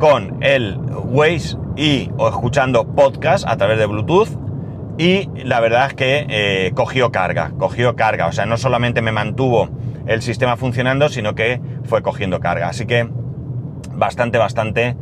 con 0.00 0.42
el 0.42 0.76
Waze 0.76 1.56
y 1.76 2.10
escuchando 2.18 2.84
podcast 2.84 3.46
a 3.46 3.56
través 3.56 3.78
de 3.78 3.86
Bluetooth. 3.86 4.28
Y 4.98 5.28
la 5.44 5.60
verdad 5.60 5.88
es 5.88 5.94
que 5.94 6.26
eh, 6.28 6.72
cogió 6.74 7.12
carga, 7.12 7.52
cogió 7.58 7.94
carga. 7.94 8.26
O 8.26 8.32
sea, 8.32 8.44
no 8.46 8.56
solamente 8.56 9.00
me 9.02 9.12
mantuvo 9.12 9.68
el 10.06 10.22
sistema 10.22 10.56
funcionando, 10.56 11.08
sino 11.08 11.34
que 11.34 11.60
fue 11.84 12.02
cogiendo 12.02 12.40
carga. 12.40 12.68
Así 12.68 12.86
que 12.86 13.08
bastante, 13.92 14.38
bastante 14.38 14.96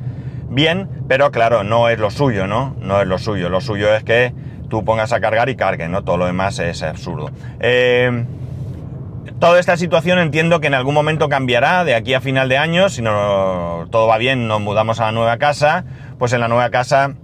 bien, 0.48 0.88
pero 1.08 1.30
claro, 1.30 1.64
no 1.64 1.88
es 1.88 1.98
lo 1.98 2.10
suyo, 2.10 2.46
¿no? 2.46 2.76
No 2.80 3.00
es 3.00 3.06
lo 3.06 3.18
suyo. 3.18 3.48
Lo 3.48 3.60
suyo 3.60 3.94
es 3.94 4.04
que 4.04 4.32
tú 4.68 4.84
pongas 4.84 5.12
a 5.12 5.20
cargar 5.20 5.48
y 5.48 5.56
cargue, 5.56 5.88
¿no? 5.88 6.02
Todo 6.04 6.16
lo 6.16 6.26
demás 6.26 6.58
es 6.58 6.82
absurdo. 6.82 7.30
Eh, 7.60 8.24
toda 9.38 9.60
esta 9.60 9.76
situación 9.76 10.18
entiendo 10.18 10.60
que 10.60 10.68
en 10.68 10.74
algún 10.74 10.94
momento 10.94 11.28
cambiará 11.28 11.84
de 11.84 11.94
aquí 11.94 12.14
a 12.14 12.20
final 12.20 12.48
de 12.48 12.58
año, 12.58 12.88
si 12.88 13.02
no 13.02 13.86
todo 13.90 14.06
va 14.06 14.18
bien, 14.18 14.48
nos 14.48 14.60
mudamos 14.60 15.00
a 15.00 15.06
la 15.06 15.12
nueva 15.12 15.36
casa, 15.38 15.84
pues 16.18 16.32
en 16.32 16.40
la 16.40 16.48
nueva 16.48 16.70
casa 16.70 17.14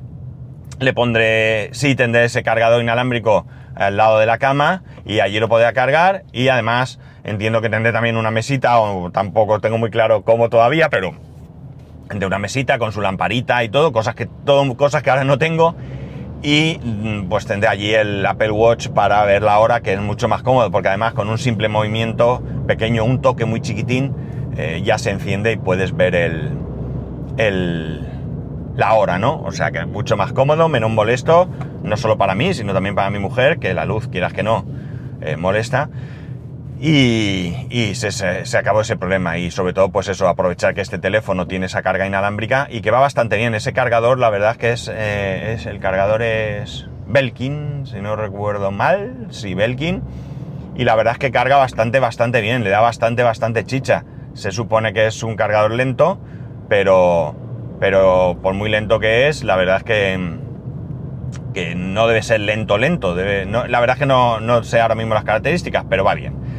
le 0.79 0.93
pondré, 0.93 1.71
sí 1.73 1.95
tendré 1.95 2.25
ese 2.25 2.43
cargador 2.43 2.83
inalámbrico 2.83 3.47
al 3.75 3.97
lado 3.97 4.19
de 4.19 4.27
la 4.27 4.39
cama 4.39 4.83
y 5.05 5.21
allí 5.21 5.41
lo 5.41 5.49
podré 5.49 5.73
cargar 5.73 6.25
y 6.33 6.49
además 6.49 6.99
entiendo 7.25 7.61
que 7.61 7.69
tendré 7.69 7.93
también 7.93 8.17
una 8.17 8.31
mesita, 8.31 8.79
o 8.79 9.11
tampoco 9.11 9.61
tengo 9.61 9.79
muy 9.79 9.91
claro 9.91 10.23
cómo 10.23 10.49
todavía, 10.49 10.89
pero 10.89 11.15
de 12.19 12.27
una 12.27 12.39
mesita 12.39 12.79
con 12.79 12.93
su 12.93 13.01
lamparita 13.01 13.63
y 13.63 13.69
todo, 13.69 13.93
cosas 13.93 14.15
que, 14.15 14.27
todo, 14.27 14.77
cosas 14.77 15.03
que 15.03 15.11
ahora 15.11 15.25
no 15.25 15.39
tengo 15.39 15.77
y 16.43 16.81
mm, 16.83 17.29
pues 17.29 17.47
tendré 17.47 17.69
allí 17.69 17.95
el 17.95 18.25
Apple 18.25 18.51
Watch 18.51 18.89
para 18.89 19.25
ver 19.25 19.43
la 19.43 19.59
hora, 19.59 19.81
que 19.81 19.93
es 19.93 20.01
mucho 20.01 20.27
más 20.29 20.43
cómodo, 20.43 20.71
porque 20.71 20.89
además 20.89 21.13
con 21.13 21.29
un 21.29 21.39
simple 21.39 21.69
movimiento 21.69 22.43
pequeño, 22.67 23.05
un 23.05 23.21
toque 23.21 23.45
muy 23.45 23.61
chiquitín, 23.61 24.15
eh, 24.57 24.83
ya 24.85 24.99
se 24.99 25.11
enciende 25.11 25.53
y 25.53 25.57
puedes 25.57 25.95
ver 25.97 26.15
el, 26.15 26.51
el, 27.37 28.09
la 28.75 28.95
hora, 28.95 29.19
¿no? 29.19 29.43
O 29.43 29.53
sea 29.53 29.71
que 29.71 29.79
es 29.79 29.87
mucho 29.87 30.17
más 30.17 30.33
cómodo, 30.33 30.69
menos 30.69 30.91
molesto, 30.91 31.49
no 31.83 31.97
solo 31.97 32.19
para 32.19 32.35
mí, 32.35 32.55
sino 32.55 32.73
también 32.73 32.95
para 32.95 33.11
mi 33.11 33.19
mujer, 33.19 33.59
que 33.59 33.75
la 33.75 33.85
luz, 33.85 34.09
quieras 34.09 34.33
que 34.33 34.43
no, 34.43 34.65
eh, 35.21 35.37
molesta. 35.37 35.91
Y, 36.83 37.93
se, 37.95 38.57
acabó 38.57 38.81
ese 38.81 38.97
problema 38.97 39.37
y 39.37 39.51
sobre 39.51 39.75
todo 39.75 39.91
pues 39.91 40.09
eso, 40.09 40.29
aprovechar 40.29 40.75
que 40.75 40.81
este 40.81 40.99
teléfono 40.99 41.47
tiene 41.47 41.67
esa 41.67 41.83
carga 41.83 42.07
inalámbrica 42.07 42.69
y 42.71 42.81
que 42.81 42.91
va 42.91 43.01
bastante 43.01 43.37
bien. 43.37 43.55
Ese 43.55 43.75
cargador 43.75 44.19
la 44.19 44.31
verdad 44.31 44.53
es 44.53 44.57
que 44.57 44.73
es, 44.73 44.91
eh, 44.93 45.53
es 45.53 45.67
el 45.67 45.79
cargador 45.79 46.23
es 46.23 46.89
Belkin, 47.07 47.87
si 47.87 48.01
no 48.01 48.17
recuerdo 48.17 48.71
mal, 48.71 49.27
sí, 49.29 49.53
Belkin. 49.53 50.03
Y 50.75 50.85
la 50.85 50.97
verdad 50.97 51.15
es 51.15 51.19
que 51.19 51.31
carga 51.31 51.59
bastante, 51.59 52.01
bastante 52.01 52.41
bien, 52.41 52.65
le 52.65 52.71
da 52.71 52.81
bastante, 52.81 53.23
bastante 53.23 53.67
chicha. 53.67 54.05
Se 54.33 54.51
supone 54.51 54.95
que 54.95 55.07
es 55.07 55.23
un 55.23 55.37
cargador 55.37 55.73
lento, 55.73 56.19
pero, 56.71 57.35
pero 57.79 58.39
por 58.41 58.55
muy 58.55 58.71
lento 58.71 59.01
que 59.01 59.29
es, 59.29 59.45
la 59.45 59.57
verdad 59.57 59.79
es 59.79 59.83
que, 59.83 60.39
que 61.53 61.75
no 61.75 62.07
debe 62.07 62.23
ser 62.23 62.41
lento, 62.41 62.79
lento. 62.79 63.15
Debe, 63.15 63.45
la 63.45 63.81
verdad 63.81 63.97
es 63.97 64.01
que 64.01 64.07
no, 64.07 64.41
no 64.41 64.63
sé 64.63 64.81
ahora 64.81 64.95
mismo 64.95 65.13
las 65.13 65.25
características, 65.25 65.85
pero 65.91 66.05
va 66.05 66.15
bien. 66.15 66.50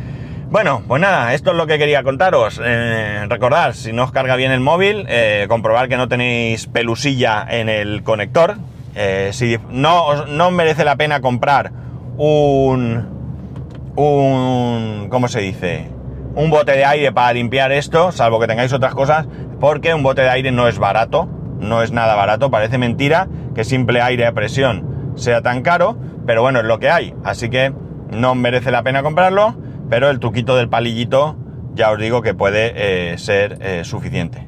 Bueno, 0.51 0.83
pues 0.85 1.01
nada, 1.01 1.33
esto 1.33 1.51
es 1.51 1.55
lo 1.55 1.65
que 1.65 1.77
quería 1.77 2.03
contaros. 2.03 2.59
Eh, 2.61 3.25
recordad, 3.29 3.71
si 3.71 3.93
no 3.93 4.03
os 4.03 4.11
carga 4.11 4.35
bien 4.35 4.51
el 4.51 4.59
móvil, 4.59 5.05
eh, 5.07 5.45
comprobar 5.47 5.87
que 5.87 5.95
no 5.95 6.09
tenéis 6.09 6.67
pelusilla 6.67 7.47
en 7.49 7.69
el 7.69 8.03
conector. 8.03 8.57
Eh, 8.93 9.29
si 9.31 9.57
no, 9.69 10.25
no 10.25 10.51
merece 10.51 10.83
la 10.83 10.97
pena 10.97 11.21
comprar 11.21 11.71
un, 12.17 13.93
un, 13.95 15.07
¿cómo 15.09 15.29
se 15.29 15.39
dice? 15.39 15.89
Un 16.35 16.49
bote 16.49 16.73
de 16.73 16.83
aire 16.83 17.13
para 17.13 17.31
limpiar 17.31 17.71
esto, 17.71 18.11
salvo 18.11 18.37
que 18.41 18.47
tengáis 18.47 18.73
otras 18.73 18.93
cosas, 18.93 19.27
porque 19.61 19.93
un 19.93 20.03
bote 20.03 20.23
de 20.23 20.31
aire 20.31 20.51
no 20.51 20.67
es 20.67 20.77
barato, 20.77 21.29
no 21.61 21.81
es 21.81 21.93
nada 21.93 22.13
barato, 22.15 22.51
parece 22.51 22.77
mentira 22.77 23.29
que 23.55 23.63
simple 23.63 24.01
aire 24.01 24.25
a 24.25 24.33
presión 24.33 25.13
sea 25.15 25.41
tan 25.41 25.61
caro, 25.61 25.97
pero 26.25 26.41
bueno, 26.41 26.59
es 26.59 26.65
lo 26.65 26.77
que 26.77 26.89
hay, 26.89 27.15
así 27.23 27.49
que 27.49 27.73
no 28.11 28.35
merece 28.35 28.69
la 28.69 28.83
pena 28.83 29.01
comprarlo 29.01 29.55
pero 29.91 30.09
el 30.09 30.21
truquito 30.21 30.55
del 30.55 30.69
palillito 30.69 31.35
ya 31.73 31.91
os 31.91 31.99
digo 31.99 32.21
que 32.21 32.33
puede 32.33 32.71
eh, 33.13 33.17
ser 33.17 33.57
eh, 33.59 33.83
suficiente. 33.83 34.47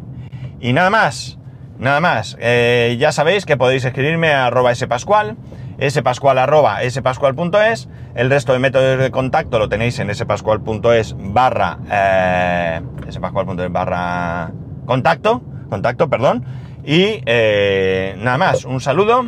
Y 0.61 0.71
nada 0.71 0.89
más, 0.89 1.37
nada 1.77 1.99
más. 1.99 2.37
Eh, 2.39 2.95
ya 2.97 3.11
sabéis 3.11 3.45
que 3.45 3.57
podéis 3.57 3.83
escribirme 3.83 4.31
a 4.31 4.45
arroba 4.45 4.73
spascual, 4.73 5.35
spascual 5.85 6.37
arroba 6.37 6.79
spascual.es. 6.89 7.89
El 8.15 8.29
resto 8.29 8.53
de 8.53 8.59
métodos 8.59 8.97
de 8.97 9.11
contacto 9.11 9.59
lo 9.59 9.67
tenéis 9.67 9.99
en 9.99 10.15
spascual.es 10.15 11.13
barra 11.19 11.77
spascual.es 13.11 13.69
barra 13.69 14.49
contacto, 14.85 15.41
contacto, 15.69 16.09
perdón. 16.09 16.45
Y 16.85 17.19
nada 17.25 18.37
más, 18.37 18.63
un 18.63 18.79
saludo 18.79 19.25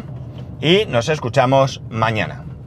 y 0.61 0.85
nos 0.85 1.09
escuchamos 1.09 1.81
mañana. 1.89 2.45